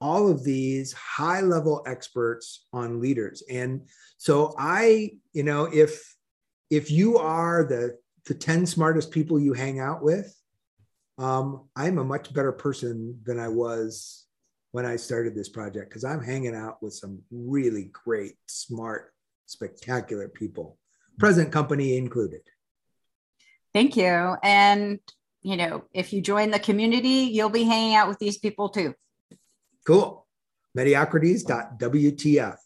all 0.00 0.30
of 0.30 0.44
these 0.44 0.92
high 0.92 1.40
level 1.40 1.82
experts 1.86 2.66
on 2.72 3.00
leaders. 3.00 3.42
And 3.50 3.88
so 4.18 4.54
I, 4.58 5.12
you 5.32 5.42
know, 5.42 5.64
if 5.64 6.14
if 6.70 6.90
you 6.90 7.18
are 7.18 7.64
the 7.64 7.98
the 8.26 8.34
10 8.34 8.66
smartest 8.66 9.10
people 9.10 9.38
you 9.38 9.52
hang 9.52 9.80
out 9.80 10.02
with, 10.02 10.34
um, 11.18 11.68
I'm 11.74 11.98
a 11.98 12.04
much 12.04 12.32
better 12.34 12.52
person 12.52 13.20
than 13.24 13.38
I 13.38 13.48
was 13.48 14.26
when 14.72 14.84
I 14.84 14.96
started 14.96 15.34
this 15.34 15.48
project 15.48 15.88
because 15.88 16.04
I'm 16.04 16.22
hanging 16.22 16.54
out 16.54 16.82
with 16.82 16.92
some 16.92 17.22
really 17.30 17.90
great, 17.92 18.34
smart, 18.46 19.14
spectacular 19.46 20.28
people, 20.28 20.76
present 21.18 21.52
company 21.52 21.96
included. 21.96 22.42
Thank 23.72 23.96
you. 23.96 24.36
And 24.42 25.00
you 25.46 25.56
know, 25.56 25.84
if 25.94 26.12
you 26.12 26.20
join 26.20 26.50
the 26.50 26.58
community, 26.58 27.30
you'll 27.30 27.50
be 27.50 27.62
hanging 27.62 27.94
out 27.94 28.08
with 28.08 28.18
these 28.18 28.36
people 28.36 28.68
too. 28.68 28.94
Cool. 29.86 30.26
Mediocrates.wtf. 30.76 32.56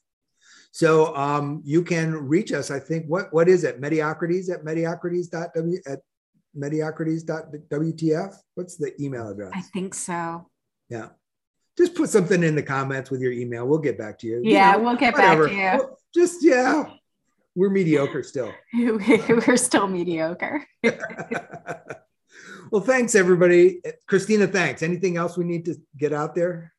So 0.73 1.14
um, 1.16 1.62
you 1.64 1.83
can 1.83 2.14
reach 2.29 2.53
us. 2.53 2.71
I 2.71 2.79
think 2.79 3.07
what 3.07 3.33
what 3.33 3.49
is 3.49 3.64
it? 3.64 3.81
Mediocrates 3.81 4.51
at 4.53 4.64
mediocrates.w 4.64 5.79
at 5.87 6.01
mediocrates.wtf. 6.57 8.35
What's 8.55 8.77
the 8.77 9.03
email 9.03 9.29
address? 9.29 9.53
I 9.55 9.61
think 9.62 9.95
so. 9.95 10.49
Yeah. 10.89 11.09
Just 11.79 11.95
put 11.95 12.11
something 12.11 12.43
in 12.43 12.55
the 12.55 12.62
comments 12.62 13.11
with 13.11 13.21
your 13.21 13.33
email. 13.33 13.66
We'll 13.66 13.79
get 13.79 13.97
back 13.99 14.18
to 14.21 14.27
you. 14.27 14.41
You 14.43 14.53
Yeah, 14.53 14.73
know, 14.73 14.81
we'll 14.81 14.97
get 14.97 15.14
whatever. 15.14 15.45
back 15.47 15.53
to 15.53 15.59
you. 15.61 15.71
We'll- 15.87 15.99
Just 16.14 16.43
yeah. 16.45 16.91
We're 17.57 17.71
mediocre 17.71 18.23
still. 18.23 18.53
We're 18.75 19.57
still 19.57 19.89
mediocre. 19.89 20.64
well, 22.71 22.81
thanks 22.83 23.14
everybody. 23.14 23.81
Christina, 24.07 24.47
thanks. 24.47 24.83
Anything 24.83 25.16
else 25.16 25.37
we 25.37 25.45
need 25.45 25.64
to 25.64 25.75
get 25.97 26.12
out 26.12 26.35
there? 26.35 26.73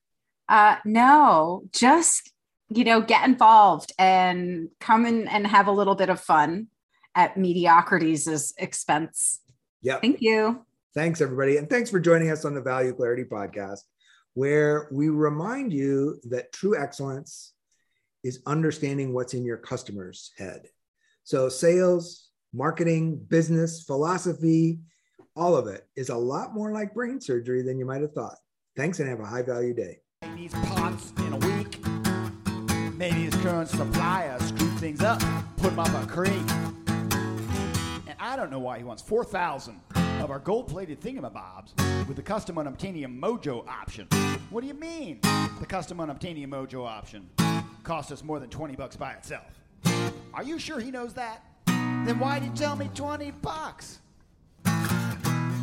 Uh, 0.48 0.78
no, 0.86 1.64
just 1.74 2.31
you 2.74 2.86
know, 2.86 3.02
get 3.02 3.28
involved 3.28 3.92
and 4.00 4.70
come 4.80 5.06
in 5.06 5.28
and 5.28 5.46
have 5.46 5.68
a 5.68 5.72
little 5.72 5.96
bit 5.96 6.10
of 6.10 6.20
fun 6.20 6.68
at 7.16 7.36
Mediocrates' 7.36 8.54
expense. 8.58 9.42
Yeah. 9.82 10.00
Thank 10.00 10.22
you. 10.22 10.66
Thanks, 10.94 11.20
everybody. 11.22 11.58
And 11.58 11.70
thanks 11.70 11.90
for 11.90 12.00
joining 12.00 12.32
us 12.32 12.46
on 12.46 12.54
the 12.54 12.62
Value 12.62 12.94
Clarity 12.94 13.26
Podcast, 13.26 13.82
where 14.36 14.88
we 14.92 15.10
remind 15.10 15.74
you 15.74 16.20
that 16.30 16.54
true 16.54 16.78
excellence 16.78 17.54
is 18.24 18.42
understanding 18.46 19.14
what's 19.14 19.34
in 19.34 19.44
your 19.44 19.58
customer's 19.58 20.32
head. 20.38 20.68
So, 21.24 21.50
sales, 21.50 22.30
marketing, 22.54 23.18
business, 23.18 23.84
philosophy, 23.84 24.80
all 25.36 25.56
of 25.56 25.68
it 25.68 25.88
is 25.96 26.10
a 26.10 26.16
lot 26.16 26.54
more 26.54 26.72
like 26.72 26.94
brain 26.94 27.20
surgery 27.20 27.64
than 27.64 27.80
you 27.80 27.86
might 27.86 28.02
have 28.02 28.14
thought. 28.14 28.38
Thanks 28.78 29.00
and 29.00 29.10
have 29.10 29.20
a 29.20 29.26
high 29.26 29.44
value 29.44 29.74
day. 29.74 30.00
His 33.02 33.34
current 33.38 33.68
supplier 33.68 34.38
screwed 34.42 34.78
things 34.78 35.02
up, 35.02 35.20
put 35.58 35.72
him 35.72 35.80
up 35.80 35.88
a 35.88 36.06
creek. 36.06 36.32
And 38.06 38.16
I 38.20 38.36
don't 38.36 38.52
know 38.52 38.60
why 38.60 38.78
he 38.78 38.84
wants 38.84 39.02
4,000 39.02 39.82
of 40.22 40.30
our 40.30 40.38
gold-plated 40.38 41.02
thingamabobs 41.02 42.08
with 42.08 42.16
the 42.16 42.22
custom 42.22 42.58
unobtainium 42.58 43.20
mojo 43.20 43.68
option. 43.68 44.06
What 44.52 44.62
do 44.62 44.68
you 44.68 44.76
mean? 44.76 45.20
The 45.22 45.66
custom 45.68 45.98
unobtainium 45.98 46.50
mojo 46.50 46.86
option 46.86 47.28
cost 47.82 48.12
us 48.12 48.24
more 48.24 48.40
than 48.40 48.52
20 48.52 48.76
bucks 48.76 48.96
by 48.96 49.14
itself. 49.14 49.60
Are 50.36 50.44
you 50.44 50.60
sure 50.60 50.80
he 50.80 50.92
knows 50.92 51.16
that? 51.16 51.44
Then 51.66 52.20
why'd 52.20 52.44
you 52.44 52.52
tell 52.52 52.76
me 52.76 52.88
20 52.94 53.32
bucks? 53.32 54.00